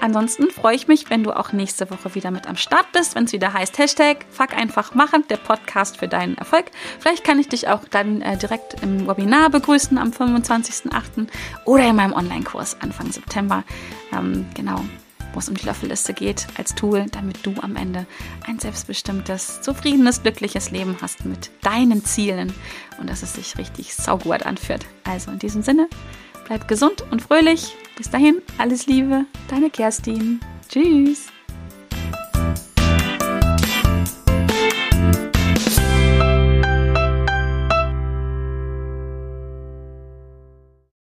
Ansonsten 0.00 0.50
freue 0.50 0.74
ich 0.74 0.88
mich, 0.88 1.10
wenn 1.10 1.22
du 1.22 1.32
auch 1.32 1.52
nächste 1.52 1.90
Woche 1.90 2.14
wieder 2.14 2.30
mit 2.30 2.46
am 2.46 2.56
Start 2.56 2.90
bist, 2.92 3.14
wenn 3.14 3.24
es 3.24 3.32
wieder 3.32 3.52
heißt 3.52 3.78
Hashtag 3.78 4.24
Fuck 4.30 4.56
einfach 4.56 4.94
machen, 4.94 5.24
der 5.28 5.36
Podcast 5.36 5.98
für 5.98 6.08
deinen 6.08 6.38
Erfolg. 6.38 6.66
Vielleicht 6.98 7.24
kann 7.24 7.38
ich 7.38 7.48
dich 7.48 7.68
auch 7.68 7.82
dann 7.90 8.22
äh, 8.22 8.38
direkt 8.38 8.82
im 8.82 9.06
Webinar 9.06 9.50
begrüßen 9.50 9.98
am 9.98 10.10
25.08. 10.10 11.28
oder 11.66 11.88
in 11.88 11.96
meinem 11.96 12.12
Online-Kurs 12.12 12.80
Anfang 12.80 13.12
September. 13.12 13.64
Ähm, 14.12 14.46
genau 14.54 14.80
wo 15.32 15.38
es 15.38 15.48
um 15.48 15.54
die 15.54 15.64
Löffelliste 15.64 16.12
geht, 16.12 16.46
als 16.56 16.74
Tool, 16.74 17.06
damit 17.12 17.46
du 17.46 17.54
am 17.60 17.76
Ende 17.76 18.06
ein 18.46 18.58
selbstbestimmtes, 18.58 19.62
zufriedenes, 19.62 20.22
glückliches 20.22 20.70
Leben 20.70 20.96
hast 21.00 21.24
mit 21.24 21.50
deinen 21.62 22.04
Zielen 22.04 22.52
und 22.98 23.08
dass 23.08 23.22
es 23.22 23.34
sich 23.34 23.56
richtig 23.58 23.94
saugut 23.94 24.44
anführt. 24.44 24.86
Also 25.04 25.30
in 25.30 25.38
diesem 25.38 25.62
Sinne, 25.62 25.88
bleib 26.46 26.66
gesund 26.68 27.04
und 27.10 27.22
fröhlich. 27.22 27.76
Bis 28.00 28.08
dahin, 28.08 28.40
alles 28.56 28.86
Liebe, 28.86 29.26
deine 29.50 29.68
Kerstin. 29.68 30.40
Tschüss. 30.70 31.26